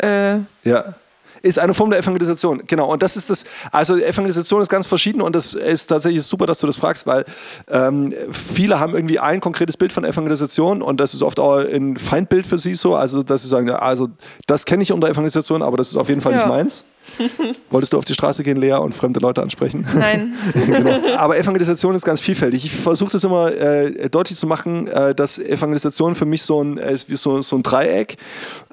Äh, 0.00 0.38
Ja. 0.64 0.94
Ist 1.42 1.58
eine 1.60 1.74
Form 1.74 1.90
der 1.90 1.98
Evangelisation, 2.00 2.62
genau. 2.66 2.90
Und 2.90 3.02
das 3.02 3.16
ist 3.16 3.28
das, 3.30 3.44
also 3.70 3.94
Evangelisation 3.96 4.62
ist 4.62 4.68
ganz 4.68 4.86
verschieden 4.86 5.20
und 5.20 5.36
das 5.36 5.54
ist 5.54 5.86
tatsächlich 5.86 6.24
super, 6.24 6.46
dass 6.46 6.58
du 6.58 6.66
das 6.66 6.76
fragst, 6.78 7.06
weil 7.06 7.24
ähm, 7.70 8.12
viele 8.32 8.80
haben 8.80 8.94
irgendwie 8.94 9.20
ein 9.20 9.40
konkretes 9.40 9.76
Bild 9.76 9.92
von 9.92 10.04
Evangelisation 10.04 10.82
und 10.82 10.98
das 10.98 11.14
ist 11.14 11.22
oft 11.22 11.38
auch 11.38 11.58
ein 11.58 11.98
Feindbild 11.98 12.46
für 12.46 12.58
sie 12.58 12.74
so. 12.74 12.96
Also, 12.96 13.22
dass 13.22 13.42
sie 13.42 13.48
sagen, 13.48 13.70
also 13.70 14.08
das 14.46 14.64
kenne 14.64 14.82
ich 14.82 14.92
unter 14.92 15.08
Evangelisation, 15.08 15.62
aber 15.62 15.76
das 15.76 15.90
ist 15.90 15.96
auf 15.96 16.08
jeden 16.08 16.20
Fall 16.22 16.32
Ja. 16.32 16.38
nicht 16.38 16.48
meins. 16.48 16.84
Wolltest 17.70 17.92
du 17.92 17.98
auf 17.98 18.04
die 18.04 18.14
Straße 18.14 18.42
gehen, 18.42 18.56
Lea, 18.56 18.74
und 18.74 18.94
fremde 18.94 19.20
Leute 19.20 19.42
ansprechen? 19.42 19.86
nein. 19.94 20.34
genau. 20.52 21.16
Aber 21.16 21.38
Evangelisation 21.38 21.94
ist 21.94 22.04
ganz 22.04 22.20
vielfältig. 22.20 22.64
Ich 22.64 22.72
versuche 22.72 23.12
das 23.12 23.24
immer 23.24 23.52
äh, 23.52 24.08
deutlich 24.08 24.38
zu 24.38 24.46
machen, 24.46 24.88
äh, 24.88 25.14
dass 25.14 25.38
Evangelisation 25.38 26.14
für 26.14 26.24
mich 26.24 26.42
so 26.42 26.62
ein, 26.62 26.78
äh, 26.78 26.92
ist 26.92 27.08
wie 27.08 27.16
so, 27.16 27.42
so 27.42 27.56
ein 27.56 27.62
Dreieck. 27.62 28.16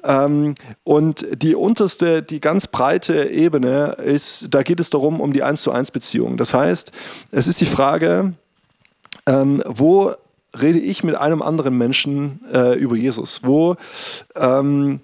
Ähm, 0.02 0.54
und 0.84 1.26
die 1.32 1.54
unterste, 1.54 2.22
die 2.22 2.40
ganz 2.40 2.66
breite 2.66 3.30
Ebene 3.30 3.96
ist, 4.04 4.48
da 4.50 4.62
geht 4.62 4.80
es 4.80 4.90
darum, 4.90 5.20
um 5.20 5.32
die 5.32 5.42
1 5.42 5.62
zu 5.62 5.72
1 5.72 5.90
Beziehung. 5.90 6.36
Das 6.36 6.54
heißt, 6.54 6.92
es 7.30 7.46
ist 7.46 7.60
die 7.60 7.66
Frage, 7.66 8.34
ähm, 9.26 9.62
wo 9.66 10.12
rede 10.60 10.78
ich 10.78 11.02
mit 11.04 11.16
einem 11.16 11.42
anderen 11.42 11.76
Menschen 11.76 12.40
äh, 12.52 12.78
über 12.78 12.96
Jesus? 12.96 13.40
Wo 13.42 13.76
ähm, 14.36 15.00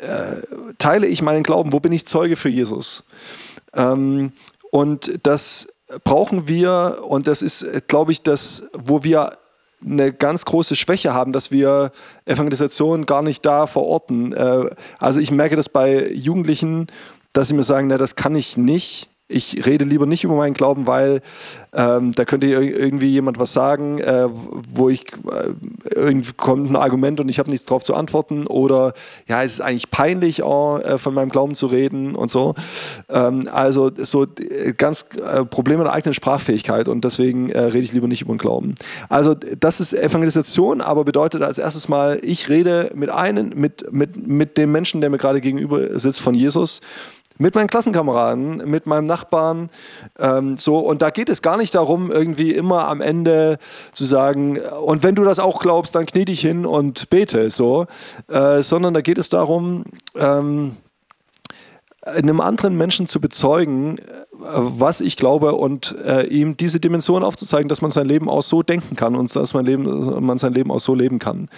äh, 0.00 0.42
teile 0.78 1.06
ich 1.06 1.22
meinen 1.22 1.42
Glauben? 1.42 1.72
Wo 1.72 1.80
bin 1.80 1.92
ich 1.92 2.06
Zeuge 2.06 2.36
für 2.36 2.48
Jesus? 2.48 3.04
Ähm, 3.74 4.32
und 4.70 5.18
das 5.22 5.68
brauchen 6.04 6.48
wir, 6.48 7.00
und 7.06 7.26
das 7.26 7.42
ist, 7.42 7.66
glaube 7.88 8.12
ich, 8.12 8.22
das, 8.22 8.64
wo 8.72 9.02
wir 9.02 9.36
eine 9.84 10.12
ganz 10.12 10.44
große 10.44 10.76
Schwäche 10.76 11.14
haben, 11.14 11.32
dass 11.32 11.50
wir 11.50 11.92
Evangelisation 12.26 13.06
gar 13.06 13.22
nicht 13.22 13.44
da 13.46 13.66
verorten. 13.66 14.32
Äh, 14.32 14.70
also 14.98 15.20
ich 15.20 15.30
merke 15.30 15.56
das 15.56 15.68
bei 15.68 16.10
Jugendlichen, 16.10 16.86
dass 17.32 17.48
sie 17.48 17.54
mir 17.54 17.62
sagen, 17.62 17.88
na, 17.88 17.96
das 17.96 18.16
kann 18.16 18.34
ich 18.34 18.56
nicht. 18.56 19.09
Ich 19.32 19.64
rede 19.64 19.84
lieber 19.84 20.06
nicht 20.06 20.24
über 20.24 20.34
meinen 20.34 20.54
Glauben, 20.54 20.88
weil 20.88 21.22
ähm, 21.72 22.10
da 22.12 22.24
könnte 22.24 22.48
ir- 22.48 22.76
irgendwie 22.76 23.08
jemand 23.08 23.38
was 23.38 23.52
sagen, 23.52 23.98
äh, 24.00 24.26
wo 24.74 24.88
ich 24.88 25.04
äh, 25.12 25.50
irgendwie 25.94 26.32
kommt 26.36 26.68
ein 26.68 26.74
Argument 26.74 27.20
und 27.20 27.28
ich 27.28 27.38
habe 27.38 27.48
nichts 27.48 27.64
drauf 27.64 27.84
zu 27.84 27.94
antworten 27.94 28.48
oder 28.48 28.92
ja, 29.28 29.44
es 29.44 29.52
ist 29.52 29.60
eigentlich 29.60 29.90
peinlich, 29.92 30.42
auch, 30.42 30.80
äh, 30.80 30.98
von 30.98 31.14
meinem 31.14 31.28
Glauben 31.28 31.54
zu 31.54 31.68
reden 31.68 32.16
und 32.16 32.28
so. 32.28 32.56
Ähm, 33.08 33.48
also 33.52 33.92
so 33.96 34.24
äh, 34.24 34.72
ganz 34.76 35.06
äh, 35.24 35.44
Probleme 35.44 35.84
der 35.84 35.92
eigenen 35.92 36.14
Sprachfähigkeit 36.14 36.88
und 36.88 37.04
deswegen 37.04 37.50
äh, 37.50 37.60
rede 37.60 37.84
ich 37.84 37.92
lieber 37.92 38.08
nicht 38.08 38.22
über 38.22 38.34
den 38.34 38.38
Glauben. 38.38 38.74
Also 39.08 39.34
das 39.34 39.78
ist 39.78 39.92
Evangelisation, 39.94 40.80
aber 40.80 41.04
bedeutet 41.04 41.42
als 41.42 41.58
erstes 41.58 41.88
mal, 41.88 42.18
ich 42.22 42.48
rede 42.48 42.90
mit 42.94 43.10
einem, 43.10 43.50
mit, 43.54 43.92
mit, 43.92 44.26
mit 44.26 44.58
dem 44.58 44.72
Menschen, 44.72 45.00
der 45.00 45.10
mir 45.10 45.18
gerade 45.18 45.40
gegenüber 45.40 45.98
sitzt 46.00 46.20
von 46.20 46.34
Jesus 46.34 46.80
mit 47.40 47.54
meinen 47.54 47.68
Klassenkameraden, 47.68 48.58
mit 48.68 48.86
meinem 48.86 49.06
Nachbarn, 49.06 49.70
ähm, 50.18 50.58
so. 50.58 50.78
Und 50.78 51.00
da 51.00 51.08
geht 51.08 51.30
es 51.30 51.40
gar 51.40 51.56
nicht 51.56 51.74
darum, 51.74 52.12
irgendwie 52.12 52.52
immer 52.52 52.86
am 52.86 53.00
Ende 53.00 53.58
zu 53.92 54.04
sagen, 54.04 54.58
und 54.58 55.02
wenn 55.02 55.14
du 55.14 55.24
das 55.24 55.38
auch 55.38 55.58
glaubst, 55.58 55.94
dann 55.94 56.04
knie 56.04 56.26
dich 56.26 56.42
hin 56.42 56.66
und 56.66 57.08
bete, 57.08 57.48
so. 57.48 57.86
Äh, 58.28 58.62
sondern 58.62 58.92
da 58.92 59.00
geht 59.00 59.16
es 59.16 59.30
darum, 59.30 59.84
ähm, 60.16 60.76
einem 62.02 62.42
anderen 62.42 62.76
Menschen 62.76 63.08
zu 63.08 63.20
bezeugen, 63.20 63.96
äh, 63.98 64.02
was 64.42 65.00
ich 65.00 65.16
glaube 65.16 65.52
und 65.52 65.94
äh, 66.04 66.24
ihm 66.26 66.56
diese 66.56 66.80
Dimension 66.80 67.22
aufzuzeigen, 67.22 67.68
dass 67.68 67.82
man 67.82 67.90
sein 67.90 68.06
Leben 68.06 68.28
auch 68.28 68.42
so 68.42 68.62
denken 68.62 68.96
kann 68.96 69.14
und 69.14 69.34
dass 69.34 69.54
man, 69.54 69.64
Leben, 69.64 70.24
man 70.24 70.38
sein 70.38 70.54
Leben 70.54 70.70
auch 70.70 70.80
so 70.80 70.94
leben 70.94 71.18
kann. 71.18 71.48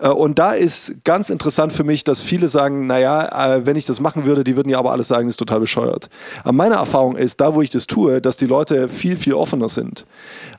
Äh, 0.00 0.08
und 0.08 0.38
da 0.38 0.52
ist 0.52 1.04
ganz 1.04 1.30
interessant 1.30 1.72
für 1.72 1.84
mich, 1.84 2.04
dass 2.04 2.20
viele 2.20 2.48
sagen, 2.48 2.86
naja, 2.86 3.56
äh, 3.56 3.66
wenn 3.66 3.76
ich 3.76 3.86
das 3.86 4.00
machen 4.00 4.26
würde, 4.26 4.44
die 4.44 4.56
würden 4.56 4.68
ja 4.68 4.78
aber 4.78 4.92
alles 4.92 5.08
sagen, 5.08 5.26
das 5.26 5.34
ist 5.34 5.38
total 5.38 5.60
bescheuert. 5.60 6.08
Aber 6.42 6.52
meine 6.52 6.74
Erfahrung 6.74 7.16
ist, 7.16 7.40
da 7.40 7.54
wo 7.54 7.62
ich 7.62 7.70
das 7.70 7.86
tue, 7.86 8.20
dass 8.20 8.36
die 8.36 8.46
Leute 8.46 8.88
viel, 8.88 9.16
viel 9.16 9.34
offener 9.34 9.68
sind. 9.68 10.04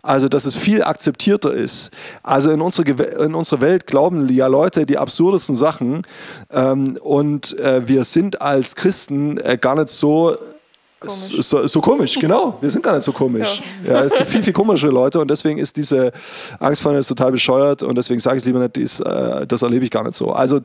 Also, 0.01 0.27
dass 0.27 0.45
es 0.45 0.55
viel 0.55 0.83
akzeptierter 0.83 1.53
ist. 1.53 1.91
Also 2.23 2.51
in 2.51 2.61
unsere, 2.61 2.87
Gew- 2.87 3.25
in 3.25 3.35
unsere 3.35 3.61
Welt 3.61 3.87
glauben 3.87 4.29
ja 4.29 4.47
Leute 4.47 4.85
die 4.85 4.97
absurdesten 4.97 5.55
Sachen 5.55 6.03
ähm, 6.51 6.97
und 7.01 7.57
äh, 7.59 7.87
wir 7.87 8.03
sind 8.03 8.41
als 8.41 8.75
Christen 8.75 9.37
äh, 9.37 9.57
gar 9.59 9.75
nicht 9.75 9.89
so 9.89 10.35
Komisch. 10.99 11.47
So, 11.47 11.67
so 11.67 11.81
komisch, 11.81 12.17
genau. 12.19 12.57
Wir 12.61 12.69
sind 12.69 12.83
gar 12.83 12.93
nicht 12.93 13.03
so 13.03 13.11
komisch. 13.11 13.61
Ja. 13.85 14.01
es 14.01 14.13
gibt 14.13 14.29
viel, 14.29 14.43
viel 14.43 14.53
komische 14.53 14.87
Leute 14.87 15.19
und 15.19 15.29
deswegen 15.29 15.59
ist 15.59 15.75
diese 15.75 16.11
Angst 16.59 16.81
vor 16.81 16.93
jetzt 16.93 17.07
total 17.07 17.31
bescheuert 17.31 17.83
und 17.83 17.95
deswegen 17.97 18.19
sage 18.19 18.37
ich 18.37 18.43
es 18.43 18.47
lieber 18.47 18.59
nicht, 18.59 18.75
dies, 18.75 18.99
äh, 18.99 19.45
das 19.45 19.61
erlebe 19.61 19.83
ich 19.83 19.91
gar 19.91 20.03
nicht 20.03 20.15
so. 20.15 20.31
Also 20.31 20.61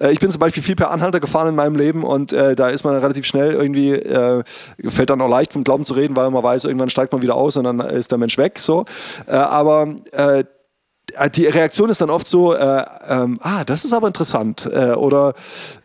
äh, 0.00 0.12
ich 0.12 0.20
bin 0.20 0.30
zum 0.30 0.40
Beispiel 0.40 0.62
viel 0.62 0.74
per 0.74 0.90
Anhalter 0.90 1.20
gefahren 1.20 1.48
in 1.48 1.54
meinem 1.54 1.76
Leben 1.76 2.02
und 2.04 2.32
äh, 2.32 2.56
da 2.56 2.68
ist 2.68 2.84
man 2.84 2.96
relativ 2.96 3.24
schnell 3.24 3.52
irgendwie, 3.52 3.92
äh, 3.92 4.42
fällt 4.88 5.10
dann 5.10 5.20
auch 5.20 5.28
leicht 5.28 5.52
vom 5.52 5.64
Glauben 5.64 5.84
zu 5.84 5.94
reden, 5.94 6.16
weil 6.16 6.30
man 6.30 6.42
weiß, 6.42 6.64
irgendwann 6.64 6.90
steigt 6.90 7.12
man 7.12 7.22
wieder 7.22 7.36
aus 7.36 7.56
und 7.56 7.64
dann 7.64 7.80
ist 7.80 8.10
der 8.10 8.18
Mensch 8.18 8.36
weg. 8.36 8.58
So. 8.58 8.84
Äh, 9.26 9.32
aber 9.36 9.94
äh, 10.12 10.44
die 11.34 11.46
Reaktion 11.46 11.90
ist 11.90 12.00
dann 12.00 12.10
oft 12.10 12.26
so, 12.26 12.54
äh, 12.54 12.84
ähm, 13.08 13.38
ah, 13.42 13.64
das 13.64 13.84
ist 13.84 13.92
aber 13.92 14.06
interessant. 14.06 14.68
Äh, 14.72 14.92
oder 14.92 15.34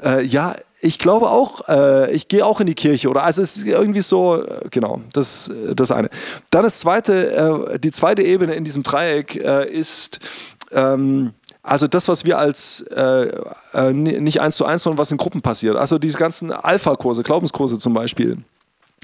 äh, 0.03 0.23
ja, 0.23 0.55
ich 0.79 0.99
glaube 0.99 1.29
auch, 1.29 1.67
äh, 1.69 2.11
ich 2.13 2.27
gehe 2.27 2.45
auch 2.45 2.59
in 2.59 2.67
die 2.67 2.75
Kirche. 2.75 3.09
Oder 3.09 3.23
also 3.23 3.41
es 3.41 3.57
ist 3.57 3.65
irgendwie 3.65 4.01
so, 4.01 4.43
äh, 4.43 4.67
genau, 4.69 5.01
das 5.13 5.49
das 5.75 5.91
eine. 5.91 6.09
Dann 6.51 6.63
das 6.63 6.79
zweite, 6.79 7.67
äh, 7.73 7.79
die 7.79 7.91
zweite 7.91 8.21
Ebene 8.21 8.53
in 8.55 8.63
diesem 8.63 8.83
Dreieck 8.83 9.35
äh, 9.35 9.65
ist 9.71 10.19
ähm, 10.71 11.33
also 11.61 11.87
das, 11.87 12.09
was 12.09 12.25
wir 12.25 12.37
als 12.37 12.81
äh, 12.81 13.29
äh, 13.73 13.93
ni- 13.93 14.19
nicht 14.19 14.41
eins 14.41 14.57
zu 14.57 14.65
eins, 14.65 14.83
sondern 14.83 14.97
was 14.97 15.11
in 15.11 15.17
Gruppen 15.17 15.41
passiert. 15.41 15.77
Also 15.77 15.97
diese 15.97 16.17
ganzen 16.17 16.51
Alpha-Kurse, 16.51 17.23
Glaubenskurse 17.23 17.77
zum 17.77 17.93
Beispiel 17.93 18.39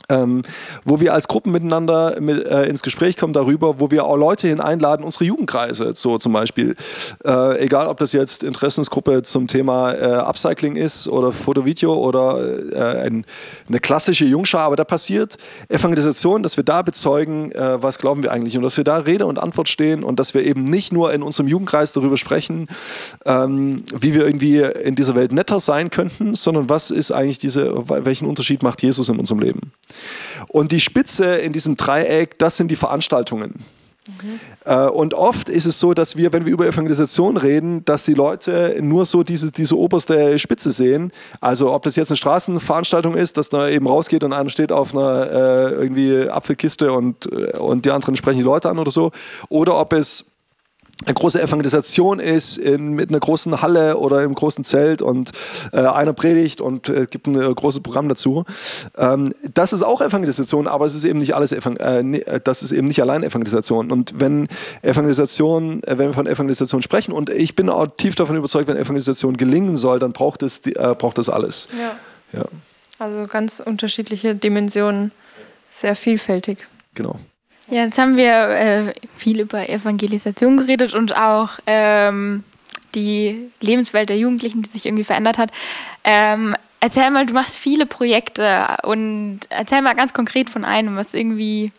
ähm, 0.10 0.42
wo 0.84 1.00
wir 1.00 1.13
als 1.13 1.28
Gruppen 1.28 1.51
miteinander 1.51 2.20
mit, 2.20 2.46
äh, 2.46 2.66
ins 2.66 2.82
Gespräch 2.82 3.18
kommen 3.18 3.34
darüber, 3.34 3.80
wo 3.80 3.92
wir 3.92 4.06
auch 4.06 4.18
Leute 4.18 4.48
hin 4.48 4.60
einladen, 4.60 5.04
unsere 5.04 5.25
Jugendkreise, 5.25 5.94
so 5.96 6.18
zum 6.18 6.34
Beispiel. 6.34 6.75
Äh, 7.24 7.63
egal, 7.63 7.88
ob 7.88 7.98
das 7.98 8.13
jetzt 8.13 8.44
Interessensgruppe 8.44 9.24
zum 9.24 9.48
Thema 9.48 9.94
äh, 9.94 10.13
Upcycling 10.16 10.75
ist 10.75 11.08
oder 11.08 11.32
Foto-Video 11.32 11.94
oder 11.94 12.39
äh, 12.72 13.08
ein, 13.08 13.25
eine 13.68 13.80
klassische 13.80 14.25
Jungschar, 14.25 14.62
aber 14.62 14.75
da 14.75 14.84
passiert 14.84 15.38
Evangelisation, 15.70 16.44
dass 16.44 16.58
wir 16.58 16.63
da 16.63 16.82
bezeugen, 16.82 17.51
äh, 17.51 17.82
was 17.82 18.00
glauben 18.00 18.24
wir 18.24 18.32
eigentlich 18.32 18.58
und 18.58 18.63
dass 18.63 18.78
wir 18.78 18.84
da 18.84 18.98
Rede 18.98 19.25
und 19.25 19.39
Antwort 19.39 19.70
stehen 19.70 20.04
und 20.04 20.20
dass 20.20 20.34
wir 20.34 20.44
eben 20.44 20.63
nicht 20.63 20.92
nur 20.92 21.13
in 21.13 21.24
unserem 21.24 21.48
Jugendkreis 21.48 21.94
darüber 21.94 22.18
sprechen, 22.18 22.68
ähm, 23.25 23.84
wie 23.98 24.13
wir 24.13 24.25
irgendwie 24.25 24.60
in 24.60 24.96
dieser 24.96 25.16
Welt 25.16 25.32
netter 25.32 25.60
sein 25.60 25.92
könnten, 25.92 26.36
sondern 26.36 26.70
was 26.70 26.92
ist 26.92 27.12
eigentlich 27.12 27.39
diese, 27.39 27.88
welchen 27.88 28.28
Unterschied 28.28 28.63
macht 28.63 28.82
Jesus 28.82 29.10
in 29.10 29.20
unserem 29.20 29.39
Leben? 29.39 29.72
Und 30.48 30.72
die 30.72 30.79
Spitze 30.79 31.36
in 31.36 31.53
diesem 31.53 31.77
Dreieck, 31.77 32.38
das 32.39 32.58
sind 32.58 32.69
die 32.69 32.75
Veranstaltungen. 32.75 33.65
Äh, 34.65 34.88
Und 34.88 35.13
oft 35.13 35.50
ist 35.50 35.65
es 35.65 35.79
so, 35.79 35.93
dass 35.93 36.17
wir, 36.17 36.34
wenn 36.34 36.46
wir 36.46 36.53
über 36.53 36.67
Evangelisation 36.67 37.38
reden, 37.38 37.86
dass 37.86 38.05
die 38.05 38.13
Leute 38.13 38.77
nur 38.81 39.05
so 39.05 39.24
diese, 39.24 39.51
diese 39.51 39.77
oberste 39.77 40.39
Spitze 40.39 40.72
sehen. 40.72 41.12
Also 41.41 41.72
ob 41.72 41.84
das 41.84 41.96
jetzt 41.96 42.10
eine 42.10 42.17
Straßenveranstaltung 42.17 43.15
ist, 43.15 43.38
dass 43.38 43.50
da 43.50 43.69
eben 43.69 43.88
rausgeht 43.88 44.24
und 44.24 44.34
einer 44.34 44.50
steht 44.50 44.72
auf 44.72 44.96
einer 44.96 45.31
äh, 45.31 45.72
irgendwie 45.74 46.29
Apfelkiste 46.29 46.91
und, 46.91 47.31
äh, 47.31 47.58
und 47.58 47.86
die 47.86 47.91
anderen 47.91 48.15
sprechen 48.15 48.39
die 48.39 48.43
Leute 48.43 48.69
an 48.69 48.79
oder 48.79 48.91
so. 48.91 49.12
Oder 49.50 49.79
ob 49.79 49.93
es 49.93 50.31
eine 51.06 51.13
große 51.13 51.41
Evangelisation 51.41 52.20
ist 52.20 52.58
in, 52.58 52.91
mit 52.94 53.10
einer 53.10 53.22
großen 53.22 53.62
Halle 53.62 53.98
oder 53.98 54.22
im 54.24 54.36
großen 54.36 54.65
Zelt 54.65 55.01
und 55.01 55.32
äh, 55.72 55.77
einer 55.77 56.12
predigt 56.12 56.60
und 56.60 56.89
äh, 56.89 57.06
gibt 57.10 57.25
ein 57.25 57.39
äh, 57.39 57.53
großes 57.53 57.82
Programm 57.82 58.10
dazu. 58.10 58.44
Ähm, 58.98 59.34
das 59.53 59.72
ist 59.72 59.82
auch 59.82 60.01
Evangelisation, 60.01 60.68
aber 60.68 60.86
es 60.86 60.96
ist 60.96 61.06
eben 61.06 61.20
nicht 61.20 61.36
alles, 61.36 61.53
Evangel 61.53 61.82
äh, 61.82 62.18
äh, 62.20 62.41
das 62.44 62.63
ist 62.63 62.74
eben 62.74 62.88
nicht 62.88 63.01
allein 63.01 63.24
Evangelisation. 63.24 63.91
Und 63.91 64.20
wenn 64.20 64.50
Evangelisation, 64.82 65.82
äh, 65.84 65.98
wenn 65.98 66.08
wir 66.08 66.13
von 66.13 66.27
Evangelisation 66.27 66.82
sprechen, 66.82 67.13
und 67.13 67.29
ich 67.29 67.56
bin 67.56 67.70
auch 67.70 67.88
tief 67.96 68.15
davon 68.15 68.36
überzeugt, 68.36 68.68
wenn 68.68 68.75
Evangelisation 68.75 69.38
gelingen 69.38 69.77
soll, 69.77 70.00
dann 70.00 70.12
braucht 70.12 70.44
es, 70.44 70.62
die, 70.62 70.72
braucht 70.72 71.18
es 71.18 71.29
alles. 71.29 71.70
Ja. 71.79 72.39
ja. 72.39 72.46
Also 73.00 73.25
ganz 73.25 73.62
unterschiedliche 73.65 74.36
Dimensionen, 74.36 75.13
sehr 75.70 75.96
vielfältig. 75.96 76.68
Genau. 76.94 77.18
Ja, 77.72 77.84
jetzt 77.84 77.98
haben 77.98 78.18
wir 78.18 78.50
äh, 78.50 78.94
viel 79.16 79.40
über 79.40 79.70
Evangelisation 79.70 80.58
geredet 80.58 80.94
und 80.94 81.16
auch 81.16 81.60
ähm, 81.68 82.44
die 82.96 83.52
Lebenswelt 83.62 84.10
der 84.10 84.18
Jugendlichen, 84.18 84.64
die 84.64 84.70
sich 84.70 84.86
irgendwie 84.86 85.04
verändert 85.04 85.38
hat. 85.38 85.52
Ähm, 86.04 86.56
erzähl 86.80 87.12
mal, 87.12 87.26
du 87.26 87.34
machst 87.34 87.58
viele 87.58 87.86
Projekte 87.86 88.78
und 88.84 89.42
erzähl 89.50 89.82
mal 89.82 89.96
ganz 89.96 90.14
konkret 90.14 90.50
von 90.50 90.66
einem, 90.66 90.96
was 90.96 91.14
irgendwie 91.14 91.72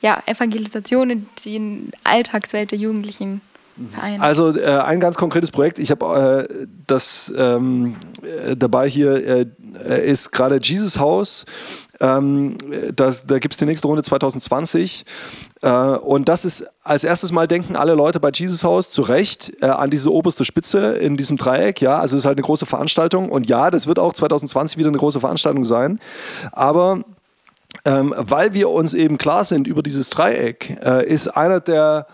ja, 0.00 0.20
Evangelisation 0.26 1.10
in 1.10 1.26
die 1.44 1.90
Alltagswelt 2.02 2.72
der 2.72 2.78
Jugendlichen 2.78 3.40
vereint. 3.92 4.20
Also 4.20 4.56
äh, 4.56 4.80
ein 4.80 5.00
ganz 5.00 5.16
konkretes 5.16 5.50
Projekt, 5.50 5.78
ich 5.78 5.90
habe 5.90 6.48
äh, 6.48 6.66
das 6.86 7.32
ähm, 7.36 7.96
äh, 8.22 8.56
dabei 8.56 8.88
hier, 8.88 9.46
äh, 9.84 10.10
ist 10.10 10.32
gerade 10.32 10.58
Jesus 10.60 10.98
House 10.98 11.46
ähm, 12.02 12.56
das, 12.96 13.26
da 13.26 13.38
gibt 13.38 13.54
es 13.54 13.58
die 13.58 13.64
nächste 13.64 13.86
Runde 13.86 14.02
2020. 14.02 15.04
Äh, 15.62 15.70
und 15.70 16.28
das 16.28 16.44
ist 16.44 16.66
als 16.82 17.04
erstes 17.04 17.30
Mal 17.30 17.46
denken 17.46 17.76
alle 17.76 17.94
Leute 17.94 18.18
bei 18.18 18.30
Jesus 18.34 18.64
House 18.64 18.90
zu 18.90 19.02
Recht 19.02 19.52
äh, 19.62 19.66
an 19.66 19.88
diese 19.88 20.12
oberste 20.12 20.44
Spitze 20.44 20.94
in 20.94 21.16
diesem 21.16 21.36
Dreieck. 21.36 21.80
Ja, 21.80 22.00
also 22.00 22.16
es 22.16 22.22
ist 22.22 22.26
halt 22.26 22.38
eine 22.38 22.44
große 22.44 22.66
Veranstaltung. 22.66 23.30
Und 23.30 23.48
ja, 23.48 23.70
das 23.70 23.86
wird 23.86 24.00
auch 24.00 24.12
2020 24.12 24.78
wieder 24.78 24.88
eine 24.88 24.98
große 24.98 25.20
Veranstaltung 25.20 25.64
sein. 25.64 26.00
Aber 26.50 27.04
ähm, 27.84 28.12
weil 28.18 28.52
wir 28.52 28.70
uns 28.70 28.94
eben 28.94 29.16
klar 29.16 29.44
sind 29.44 29.68
über 29.68 29.82
dieses 29.82 30.10
Dreieck, 30.10 30.78
äh, 30.84 31.06
ist 31.06 31.28
einer 31.28 31.60
der 31.60 32.08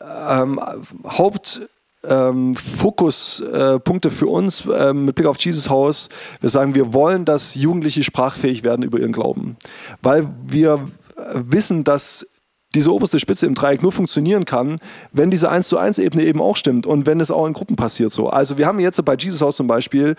ähm, 0.00 0.60
Haupt 1.06 1.68
ähm, 2.08 2.54
Fokuspunkte 2.54 4.08
äh, 4.08 4.10
für 4.10 4.26
uns 4.26 4.66
äh, 4.66 4.92
mit 4.92 5.14
Blick 5.14 5.26
auf 5.26 5.38
Jesus 5.38 5.70
Haus. 5.70 6.08
Wir 6.40 6.48
sagen, 6.50 6.74
wir 6.74 6.92
wollen, 6.92 7.24
dass 7.24 7.54
Jugendliche 7.54 8.02
sprachfähig 8.02 8.64
werden 8.64 8.82
über 8.82 8.98
ihren 8.98 9.12
Glauben, 9.12 9.56
weil 10.02 10.28
wir 10.46 10.88
äh, 11.16 11.20
wissen, 11.34 11.84
dass 11.84 12.26
diese 12.74 12.92
oberste 12.92 13.18
Spitze 13.18 13.46
im 13.46 13.54
Dreieck 13.54 13.82
nur 13.82 13.92
funktionieren 13.92 14.44
kann, 14.44 14.78
wenn 15.12 15.30
diese 15.30 15.50
1 15.50 15.68
zu 15.68 15.78
1 15.78 15.98
Ebene 15.98 16.24
eben 16.24 16.40
auch 16.42 16.56
stimmt 16.56 16.86
und 16.86 17.06
wenn 17.06 17.20
es 17.20 17.30
auch 17.30 17.46
in 17.46 17.52
Gruppen 17.52 17.76
passiert 17.76 18.12
so. 18.12 18.28
Also 18.28 18.58
wir 18.58 18.66
haben 18.66 18.80
jetzt 18.80 19.02
bei 19.04 19.14
Jesus 19.14 19.40
House 19.40 19.56
zum 19.56 19.66
Beispiel 19.66 20.14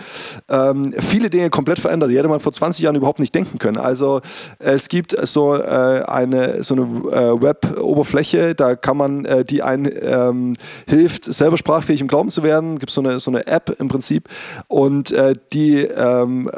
ähm, 0.49 0.93
viele 0.97 1.29
Dinge 1.29 1.49
komplett 1.49 1.79
verändert, 1.79 2.09
die 2.09 2.17
hätte 2.17 2.27
man 2.27 2.39
vor 2.39 2.51
20 2.51 2.83
Jahren 2.83 2.95
überhaupt 2.95 3.19
nicht 3.19 3.35
denken 3.35 3.59
können. 3.59 3.77
Also 3.77 4.21
es 4.59 4.89
gibt 4.89 5.15
so 5.27 5.55
äh, 5.55 6.03
eine, 6.07 6.63
so 6.63 6.73
eine 6.75 6.83
äh, 6.83 7.41
Web-Oberfläche, 7.41 8.55
da 8.55 8.75
kann 8.75 8.97
man, 8.97 9.25
äh, 9.25 9.45
die 9.45 9.61
einen 9.61 9.91
ähm, 10.01 10.53
hilft, 10.87 11.25
selber 11.25 11.57
sprachfähig 11.57 12.01
im 12.01 12.07
Glauben 12.07 12.29
zu 12.29 12.43
werden. 12.43 12.79
Gibt 12.79 12.91
so 12.91 13.01
eine, 13.01 13.19
so 13.19 13.29
eine 13.29 13.45
App 13.45 13.75
im 13.79 13.87
Prinzip 13.87 14.29
und 14.67 15.11
äh, 15.11 15.33
die 15.53 15.81
ähm, 15.81 16.49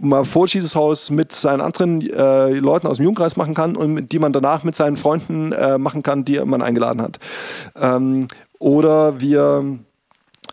mal 0.00 0.24
vor 0.24 0.46
Jesus 0.46 0.74
Haus 0.74 1.10
mit 1.10 1.32
seinen 1.32 1.60
anderen 1.60 2.02
äh, 2.10 2.50
Leuten 2.50 2.86
aus 2.86 2.98
dem 2.98 3.04
Jugendkreis 3.04 3.36
machen 3.36 3.54
kann 3.54 3.76
und 3.76 4.12
die 4.12 4.18
man 4.18 4.32
danach 4.32 4.64
mit 4.64 4.76
seinen 4.76 4.96
Freunden 5.04 5.52
äh, 5.52 5.76
machen 5.76 6.02
kann, 6.02 6.24
die 6.24 6.40
man 6.40 6.62
eingeladen 6.62 7.02
hat. 7.02 7.18
Ähm, 7.78 8.26
oder 8.58 9.20
wir 9.20 9.78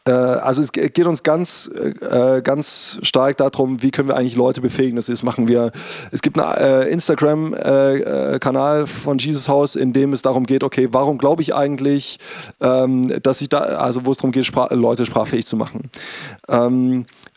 äh, 0.06 0.12
also 0.12 0.62
es 0.62 0.72
geht 0.72 1.06
uns 1.06 1.24
ganz, 1.24 1.70
äh, 1.74 2.42
ganz 2.42 2.98
stark 3.04 3.38
darum, 3.38 3.82
wie 3.82 3.92
können 3.92 4.08
wir 4.08 4.18
eigentlich 4.18 4.36
Leute 4.36 4.62
befähigen. 4.62 4.96
Das 4.96 5.10
ist, 5.10 5.24
machen 5.24 5.48
wir. 5.48 5.72
Es 6.12 6.22
gibt 6.22 6.40
einen 6.40 6.58
äh, 6.58 6.90
Instagram-Kanal 6.90 8.88
von 8.88 9.18
Jesus 9.18 9.48
House, 9.48 9.76
in 9.76 9.94
dem 9.94 10.14
es 10.14 10.22
darum 10.22 10.46
geht, 10.46 10.64
okay, 10.64 10.90
warum 10.92 11.18
glaube 11.18 11.42
ich 11.42 11.54
eigentlich, 11.54 12.20
ähm, 12.60 13.22
dass 13.22 13.42
ich 13.42 13.50
da, 13.50 13.60
also 13.60 14.06
wo 14.06 14.12
es 14.12 14.18
darum 14.18 14.32
geht, 14.32 14.52
Leute 14.72 15.06
sprachfähig 15.06 15.46
zu 15.46 15.56
machen. 15.56 15.90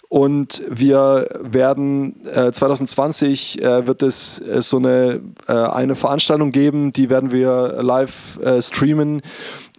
Und 0.09 0.63
wir 0.69 1.27
werden 1.41 2.25
äh, 2.27 2.53
2020 2.53 3.63
äh, 3.63 3.87
wird 3.87 4.03
es 4.03 4.41
äh, 4.41 4.63
so 4.63 4.77
eine, 4.77 5.21
äh, 5.49 5.53
eine 5.53 5.95
Veranstaltung 5.95 6.53
geben, 6.53 6.93
die 6.93 7.11
werden 7.11 7.31
wir 7.31 7.83
live 7.83 8.39
äh, 8.39 8.61
streamen. 8.63 9.23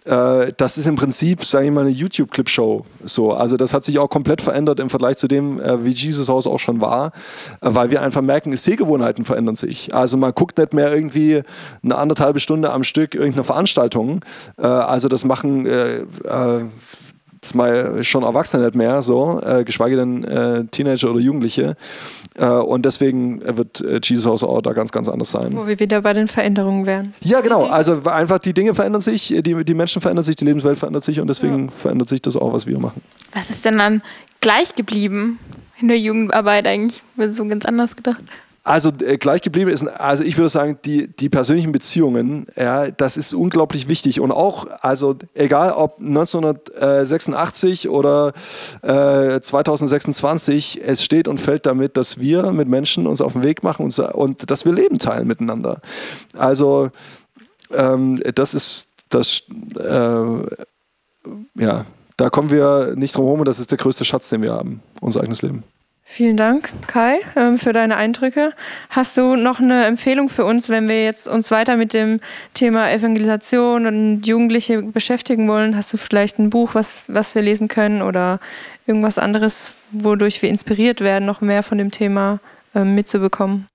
Äh, 0.04 0.52
das 0.56 0.78
ist 0.78 0.86
im 0.86 0.96
Prinzip, 0.96 1.44
sage 1.44 1.66
ich 1.66 1.72
mal, 1.72 1.82
eine 1.82 1.90
YouTube-Clip-Show. 1.90 2.84
So, 3.04 3.32
also 3.32 3.56
das 3.56 3.72
hat 3.72 3.84
sich 3.84 3.98
auch 3.98 4.08
komplett 4.08 4.42
verändert 4.42 4.80
im 4.80 4.90
Vergleich 4.90 5.16
zu 5.16 5.28
dem, 5.28 5.60
wie 5.84 5.90
Jesus 5.90 6.28
House 6.28 6.46
auch 6.46 6.58
schon 6.58 6.80
war, 6.80 7.12
weil 7.60 7.90
wir 7.90 8.02
einfach 8.02 8.22
merken, 8.22 8.54
Sehgewohnheiten 8.54 9.24
verändern 9.24 9.56
sich. 9.56 9.94
Also 9.94 10.16
man 10.16 10.32
guckt 10.34 10.58
nicht 10.58 10.74
mehr 10.74 10.92
irgendwie 10.92 11.42
eine 11.82 11.96
anderthalbe 11.96 12.40
Stunde 12.40 12.72
am 12.72 12.84
Stück 12.84 13.14
irgendeine 13.14 13.44
Veranstaltung. 13.44 14.24
also 14.56 15.08
das 15.08 15.24
machen 15.24 15.66
das 17.46 17.54
mal 17.54 18.02
schon 18.04 18.22
Erwachsene 18.22 18.64
nicht 18.64 18.74
mehr, 18.74 19.02
so, 19.02 19.40
äh, 19.44 19.64
geschweige 19.64 19.96
denn 19.96 20.24
äh, 20.24 20.64
Teenager 20.66 21.10
oder 21.10 21.20
Jugendliche. 21.20 21.76
Äh, 22.34 22.46
und 22.46 22.84
deswegen 22.84 23.40
wird 23.56 23.80
äh, 23.80 24.00
Jesus 24.02 24.26
House 24.26 24.42
auch 24.42 24.60
da 24.60 24.72
ganz, 24.72 24.92
ganz 24.92 25.08
anders 25.08 25.30
sein. 25.30 25.52
Wo 25.52 25.66
wir 25.66 25.78
wieder 25.78 26.02
bei 26.02 26.12
den 26.12 26.28
Veränderungen 26.28 26.86
wären. 26.86 27.14
Ja, 27.22 27.40
genau. 27.40 27.64
Also 27.64 28.02
einfach 28.04 28.38
die 28.38 28.52
Dinge 28.52 28.74
verändern 28.74 29.00
sich, 29.00 29.28
die, 29.28 29.64
die 29.64 29.74
Menschen 29.74 30.02
verändern 30.02 30.24
sich, 30.24 30.36
die 30.36 30.44
Lebenswelt 30.44 30.78
verändert 30.78 31.04
sich 31.04 31.20
und 31.20 31.28
deswegen 31.28 31.66
ja. 31.66 31.70
verändert 31.70 32.08
sich 32.08 32.20
das 32.22 32.36
auch, 32.36 32.52
was 32.52 32.66
wir 32.66 32.78
machen. 32.78 33.00
Was 33.32 33.50
ist 33.50 33.64
denn 33.64 33.78
dann 33.78 34.02
gleich 34.40 34.74
geblieben 34.74 35.38
in 35.80 35.88
der 35.88 35.98
Jugendarbeit 35.98 36.66
eigentlich? 36.66 37.02
Wird 37.16 37.34
so 37.34 37.44
ganz 37.46 37.64
anders 37.64 37.96
gedacht. 37.96 38.22
Also 38.66 38.90
äh, 38.98 39.16
gleich 39.16 39.42
geblieben 39.42 39.70
ist, 39.70 39.86
also 39.86 40.24
ich 40.24 40.36
würde 40.36 40.48
sagen, 40.48 40.76
die, 40.84 41.06
die 41.06 41.28
persönlichen 41.28 41.70
Beziehungen, 41.70 42.46
ja, 42.56 42.90
das 42.90 43.16
ist 43.16 43.32
unglaublich 43.32 43.86
wichtig. 43.86 44.18
Und 44.18 44.32
auch, 44.32 44.66
also 44.80 45.14
egal 45.34 45.70
ob 45.70 46.00
1986 46.00 47.88
oder 47.88 48.32
äh, 48.82 49.40
2026, 49.40 50.80
es 50.84 51.04
steht 51.04 51.28
und 51.28 51.40
fällt 51.40 51.64
damit, 51.64 51.96
dass 51.96 52.18
wir 52.18 52.50
mit 52.50 52.66
Menschen 52.66 53.06
uns 53.06 53.20
auf 53.20 53.34
den 53.34 53.44
Weg 53.44 53.62
machen 53.62 53.84
und, 53.84 53.96
und 54.00 54.50
dass 54.50 54.64
wir 54.64 54.72
Leben 54.72 54.98
teilen 54.98 55.28
miteinander. 55.28 55.80
Also 56.36 56.90
ähm, 57.72 58.20
das 58.34 58.52
ist 58.52 58.88
das, 59.10 59.42
äh, 59.78 60.40
ja, 61.54 61.86
da 62.16 62.30
kommen 62.30 62.50
wir 62.50 62.94
nicht 62.96 63.14
drum 63.14 63.26
herum 63.26 63.38
und 63.38 63.46
das 63.46 63.60
ist 63.60 63.70
der 63.70 63.78
größte 63.78 64.04
Schatz, 64.04 64.28
den 64.28 64.42
wir 64.42 64.54
haben, 64.54 64.82
unser 65.00 65.20
eigenes 65.20 65.42
Leben. 65.42 65.62
Vielen 66.08 66.36
Dank, 66.36 66.70
Kai, 66.86 67.18
ähm, 67.34 67.58
für 67.58 67.72
deine 67.72 67.96
Eindrücke. 67.96 68.52
Hast 68.90 69.16
du 69.16 69.34
noch 69.34 69.58
eine 69.58 69.86
Empfehlung 69.86 70.28
für 70.28 70.44
uns, 70.44 70.68
wenn 70.68 70.88
wir 70.88 71.04
jetzt 71.04 71.26
uns 71.26 71.50
weiter 71.50 71.76
mit 71.76 71.92
dem 71.92 72.20
Thema 72.54 72.90
Evangelisation 72.90 73.86
und 73.86 74.22
Jugendliche 74.22 74.82
beschäftigen 74.82 75.48
wollen? 75.48 75.76
Hast 75.76 75.92
du 75.92 75.96
vielleicht 75.96 76.38
ein 76.38 76.48
Buch, 76.48 76.76
was, 76.76 77.02
was 77.08 77.34
wir 77.34 77.42
lesen 77.42 77.66
können 77.66 78.02
oder 78.02 78.38
irgendwas 78.86 79.18
anderes, 79.18 79.74
wodurch 79.90 80.40
wir 80.42 80.48
inspiriert 80.48 81.00
werden, 81.00 81.26
noch 81.26 81.40
mehr 81.40 81.64
von 81.64 81.76
dem 81.76 81.90
Thema 81.90 82.38
ähm, 82.74 82.94
mitzubekommen? 82.94 83.66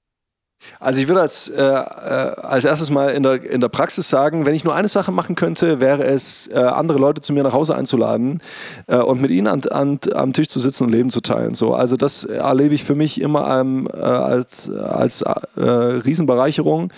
Also 0.80 1.02
ich 1.02 1.08
würde 1.08 1.21
als, 1.21 1.47
äh, 1.47 1.62
äh, 1.62 2.36
als 2.41 2.65
erstes 2.65 2.89
mal 2.89 3.10
in 3.12 3.24
der, 3.24 3.43
in 3.43 3.62
der 3.62 3.69
Praxis 3.69 4.10
sagen, 4.10 4.45
wenn 4.45 4.56
ich 4.56 4.63
nur 4.63 4.76
eine 4.76 4.88
Sache 4.88 5.12
machen 5.12 5.36
könnte, 5.36 5.80
wäre 5.80 6.04
es, 6.04 6.47
äh, 6.47 6.58
andere 6.58 6.97
Leute 6.97 7.21
zu 7.21 7.34
mir 7.34 7.43
nach 7.43 7.54
Hause 7.54 7.76
einzuladen 7.76 8.41
äh, 8.88 8.97
und 8.97 9.21
mit 9.21 9.32
ihnen 9.32 9.47
an, 9.47 9.63
an, 9.69 10.00
am 10.13 10.34
Tisch 10.34 10.50
zu 10.50 10.60
sitzen 10.60 10.86
und 10.86 10.91
Leben 10.91 11.10
zu 11.10 11.21
teilen. 11.21 11.56
So, 11.56 11.74
also 11.74 11.95
das 11.95 12.24
erlebe 12.24 12.74
ich 12.76 12.84
für 12.84 12.95
mich 12.95 13.21
immer 13.21 13.60
ähm, 13.60 13.88
als, 13.91 14.69
als 14.69 15.21
äh, 15.21 15.62
Riesenbereicherung. 15.62 16.91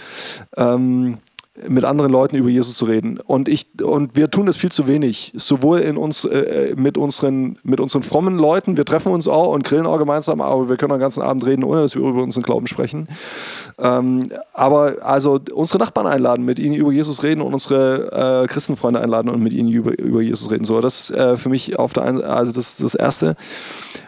Ähm, 0.55 1.17
mit 1.67 1.85
anderen 1.85 2.11
Leuten 2.11 2.35
über 2.35 2.49
Jesus 2.49 2.75
zu 2.75 2.85
reden. 2.85 3.19
Und 3.19 3.47
ich 3.47 3.67
und 3.83 4.15
wir 4.15 4.31
tun 4.31 4.47
das 4.47 4.57
viel 4.57 4.71
zu 4.71 4.87
wenig. 4.87 5.33
Sowohl 5.35 5.79
in 5.79 5.97
uns 5.97 6.25
äh, 6.25 6.73
mit 6.75 6.97
unseren 6.97 7.57
mit 7.63 7.79
unseren 7.79 8.01
frommen 8.01 8.39
Leuten. 8.39 8.75
Wir 8.75 8.85
treffen 8.85 9.11
uns 9.11 9.27
auch 9.27 9.53
und 9.53 9.63
grillen 9.63 9.85
auch 9.85 9.99
gemeinsam, 9.99 10.41
aber 10.41 10.67
wir 10.67 10.77
können 10.77 10.93
den 10.93 10.99
ganzen 10.99 11.21
Abend 11.21 11.45
reden, 11.45 11.63
ohne 11.63 11.81
dass 11.81 11.95
wir 11.95 12.01
über 12.01 12.23
unseren 12.23 12.41
Glauben 12.41 12.65
sprechen. 12.65 13.07
Ähm, 13.77 14.29
aber 14.53 14.95
also 15.03 15.39
unsere 15.53 15.77
Nachbarn 15.77 16.07
einladen, 16.07 16.43
mit 16.43 16.57
ihnen 16.57 16.73
über 16.73 16.91
Jesus 16.91 17.21
reden 17.21 17.41
und 17.41 17.53
unsere 17.53 18.43
äh, 18.43 18.47
Christenfreunde 18.47 18.99
einladen 18.99 19.29
und 19.29 19.41
mit 19.43 19.53
ihnen 19.53 19.69
über, 19.69 19.97
über 19.99 20.21
Jesus 20.21 20.49
reden. 20.49 20.65
So, 20.65 20.81
das 20.81 21.11
äh, 21.11 21.37
für 21.37 21.49
mich 21.49 21.77
auf 21.77 21.93
der 21.93 22.03
einen, 22.03 22.23
also 22.23 22.51
das 22.51 22.77
das 22.77 22.95
erste. 22.95 23.35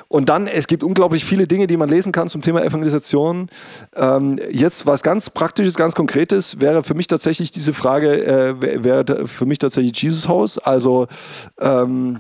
Und 0.07 0.29
dann, 0.29 0.47
es 0.47 0.67
gibt 0.67 0.83
unglaublich 0.83 1.25
viele 1.25 1.47
Dinge, 1.47 1.67
die 1.67 1.77
man 1.77 1.89
lesen 1.89 2.11
kann 2.11 2.27
zum 2.27 2.41
Thema 2.41 2.63
Evangelisation. 2.63 3.49
Ähm, 3.95 4.39
jetzt 4.51 4.85
was 4.85 5.03
ganz 5.03 5.29
Praktisches, 5.29 5.75
ganz 5.75 5.95
Konkretes 5.95 6.59
wäre 6.61 6.83
für 6.83 6.93
mich 6.93 7.07
tatsächlich 7.07 7.51
diese 7.51 7.73
Frage, 7.73 8.25
äh, 8.25 8.83
wäre 8.83 9.27
für 9.27 9.45
mich 9.45 9.59
tatsächlich 9.59 10.01
Jesus 10.01 10.27
House. 10.27 10.57
Also 10.57 11.07
ähm, 11.59 12.19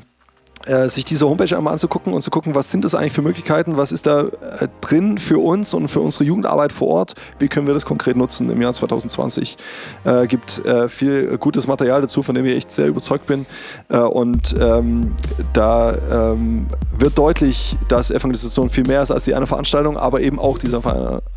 äh, 0.65 0.89
sich 0.89 1.05
diese 1.05 1.27
Homepage 1.27 1.55
einmal 1.55 1.73
anzugucken 1.73 2.13
und 2.13 2.21
zu 2.21 2.31
gucken, 2.31 2.55
was 2.55 2.71
sind 2.71 2.83
das 2.83 2.95
eigentlich 2.95 3.13
für 3.13 3.21
Möglichkeiten, 3.21 3.77
was 3.77 3.91
ist 3.91 4.07
da 4.07 4.21
äh, 4.21 4.67
drin 4.81 5.17
für 5.17 5.37
uns 5.37 5.73
und 5.73 5.87
für 5.89 5.99
unsere 5.99 6.23
Jugendarbeit 6.23 6.73
vor 6.73 6.87
Ort, 6.87 7.13
wie 7.39 7.47
können 7.47 7.67
wir 7.67 7.73
das 7.73 7.85
konkret 7.85 8.15
nutzen 8.15 8.49
im 8.49 8.61
Jahr 8.61 8.73
2020. 8.73 9.57
Äh, 10.05 10.27
gibt 10.27 10.65
äh, 10.65 10.89
viel 10.89 11.37
gutes 11.37 11.67
Material 11.67 12.01
dazu, 12.01 12.23
von 12.23 12.33
dem 12.33 12.45
ich 12.45 12.55
echt 12.55 12.71
sehr 12.71 12.87
überzeugt 12.87 13.27
bin 13.27 13.45
äh, 13.89 13.99
und 13.99 14.55
ähm, 14.59 15.13
da 15.53 15.95
ähm, 16.11 16.67
wird 16.97 17.17
deutlich, 17.17 17.77
dass 17.87 18.09
Evangelisation 18.09 18.69
viel 18.69 18.85
mehr 18.85 19.01
ist 19.01 19.11
als 19.11 19.25
die 19.25 19.35
eine 19.35 19.47
Veranstaltung, 19.47 19.97
aber 19.97 20.21
eben 20.21 20.39
auch 20.39 20.57
diese 20.57 20.81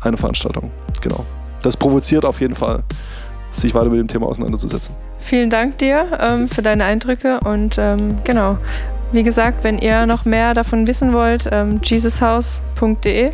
eine, 0.01 0.17
Veranstaltung. 0.17 0.71
Genau. 1.01 1.25
Das 1.61 1.77
provoziert 1.77 2.25
auf 2.25 2.41
jeden 2.41 2.55
Fall, 2.55 2.83
sich 3.51 3.75
weiter 3.75 3.89
mit 3.89 3.99
dem 3.99 4.07
Thema 4.07 4.27
auseinanderzusetzen. 4.27 4.95
Vielen 5.19 5.49
Dank 5.49 5.77
dir 5.77 6.17
ähm, 6.19 6.47
für 6.47 6.61
deine 6.61 6.85
Eindrücke 6.85 7.39
und 7.41 7.77
ähm, 7.77 8.15
genau. 8.23 8.57
Wie 9.11 9.23
gesagt, 9.23 9.63
wenn 9.63 9.79
ihr 9.79 10.05
noch 10.05 10.25
mehr 10.25 10.53
davon 10.53 10.85
wissen 10.85 11.13
wollt, 11.13 11.49
ähm, 11.51 11.79
jesushaus.de. 11.83 13.31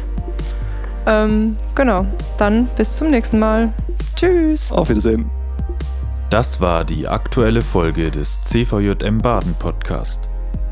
Ähm, 1.07 1.57
genau, 1.75 2.05
dann 2.37 2.67
bis 2.77 2.95
zum 2.95 3.09
nächsten 3.09 3.39
Mal. 3.39 3.73
Tschüss. 4.15 4.71
Auf 4.71 4.89
Wiedersehen. 4.89 5.29
Das 6.29 6.61
war 6.61 6.85
die 6.85 7.07
aktuelle 7.07 7.61
Folge 7.61 8.09
des 8.09 8.41
CVJM 8.41 9.19
Baden 9.19 9.53
Podcast. 9.55 10.29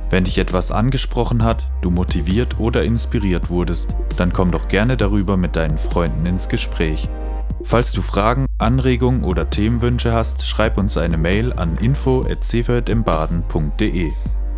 Wenn 0.10 0.24
dich 0.24 0.38
etwas 0.38 0.72
angesprochen 0.72 1.44
hat, 1.44 1.70
du 1.82 1.92
motiviert 1.92 2.60
oder 2.60 2.84
inspiriert 2.84 3.50
wurdest, 3.50 3.90
dann 4.18 4.32
komm 4.32 4.52
doch 4.52 4.68
gerne 4.68 4.96
darüber 4.96 5.38
mit 5.38 5.56
deinen 5.56 5.78
Freunden 5.78 6.26
ins 6.26 6.50
Gespräch. 6.50 7.10
Falls 7.64 7.94
du 7.94 8.02
Fragen, 8.02 8.46
Anregungen 8.58 9.24
oder 9.24 9.50
Themenwünsche 9.50 10.14
hast, 10.14 10.46
schreib 10.46 10.78
uns 10.78 10.98
eine 10.98 11.18
Mail 11.18 11.54
an 11.54 11.78
info@cvjmbaden.de. 11.78 14.12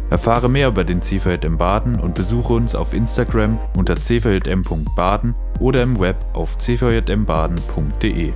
Erfahre 0.10 0.50
mehr 0.50 0.68
über 0.68 0.84
den 0.84 1.02
CVJM 1.02 1.58
Baden 1.58 2.00
und 2.00 2.16
besuche 2.16 2.54
uns 2.54 2.76
auf 2.76 2.94
Instagram 2.94 3.60
unter 3.76 3.96
cvjm.baden 3.96 5.36
oder 5.60 5.84
im 5.84 6.00
Web 6.00 6.18
auf 6.34 6.58
cvjmbaden.de. 6.58 8.34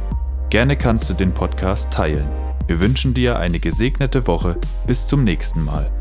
Gerne 0.50 0.78
kannst 0.78 1.10
du 1.10 1.14
den 1.14 1.34
Podcast 1.34 1.92
teilen. 1.92 2.28
Wir 2.68 2.80
wünschen 2.80 3.14
dir 3.14 3.38
eine 3.38 3.60
gesegnete 3.60 4.28
Woche. 4.28 4.58
Bis 4.88 5.06
zum 5.06 5.24
nächsten 5.24 5.64
Mal. 5.64 5.92